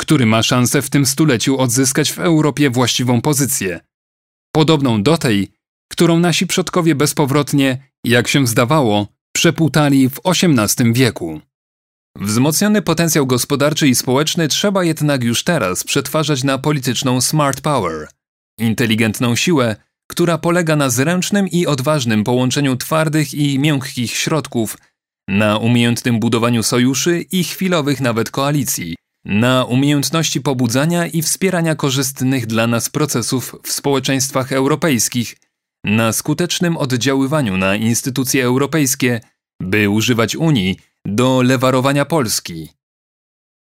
który 0.00 0.26
ma 0.26 0.42
szansę 0.42 0.82
w 0.82 0.90
tym 0.90 1.06
stuleciu 1.06 1.58
odzyskać 1.58 2.12
w 2.12 2.18
Europie 2.18 2.70
właściwą 2.70 3.20
pozycję. 3.20 3.80
Podobną 4.52 5.02
do 5.02 5.18
tej, 5.18 5.48
którą 5.90 6.18
nasi 6.18 6.46
przodkowie 6.46 6.94
bezpowrotnie, 6.94 7.78
jak 8.04 8.28
się 8.28 8.46
zdawało, 8.46 9.08
przepłutali 9.32 10.08
w 10.08 10.20
XVIII 10.24 10.92
wieku. 10.92 11.40
Wzmocniony 12.20 12.82
potencjał 12.82 13.26
gospodarczy 13.26 13.88
i 13.88 13.94
społeczny 13.94 14.48
trzeba 14.48 14.84
jednak 14.84 15.24
już 15.24 15.44
teraz 15.44 15.84
przetwarzać 15.84 16.44
na 16.44 16.58
polityczną 16.58 17.20
smart 17.20 17.60
power, 17.60 18.08
inteligentną 18.58 19.36
siłę, 19.36 19.76
która 20.10 20.38
polega 20.38 20.76
na 20.76 20.90
zręcznym 20.90 21.48
i 21.48 21.66
odważnym 21.66 22.24
połączeniu 22.24 22.76
twardych 22.76 23.34
i 23.34 23.58
miękkich 23.58 24.10
środków, 24.10 24.78
na 25.28 25.58
umiejętnym 25.58 26.20
budowaniu 26.20 26.62
sojuszy 26.62 27.24
i 27.32 27.44
chwilowych 27.44 28.00
nawet 28.00 28.30
koalicji, 28.30 28.96
na 29.24 29.64
umiejętności 29.64 30.40
pobudzania 30.40 31.06
i 31.06 31.22
wspierania 31.22 31.74
korzystnych 31.74 32.46
dla 32.46 32.66
nas 32.66 32.90
procesów 32.90 33.56
w 33.62 33.72
społeczeństwach 33.72 34.52
europejskich, 34.52 35.36
na 35.84 36.12
skutecznym 36.12 36.76
oddziaływaniu 36.76 37.56
na 37.56 37.76
instytucje 37.76 38.44
europejskie, 38.44 39.20
by 39.60 39.90
używać 39.90 40.36
Unii 40.36 40.76
do 41.06 41.42
lewarowania 41.42 42.04
Polski. 42.04 42.68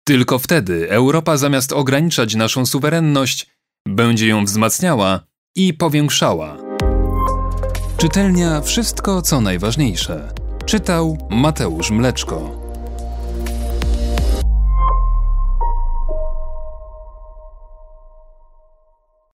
Tylko 0.07 0.39
wtedy 0.39 0.89
Europa 0.89 1.37
zamiast 1.37 1.73
ograniczać 1.73 2.35
naszą 2.35 2.65
suwerenność, 2.65 3.49
będzie 3.87 4.27
ją 4.27 4.45
wzmacniała 4.45 5.19
i 5.55 5.73
powiększała. 5.73 6.57
Czytelnia 7.97 8.61
Wszystko 8.61 9.21
co 9.21 9.41
najważniejsze. 9.41 10.33
Czytał 10.65 11.27
Mateusz 11.29 11.91
Mleczko. 11.91 12.62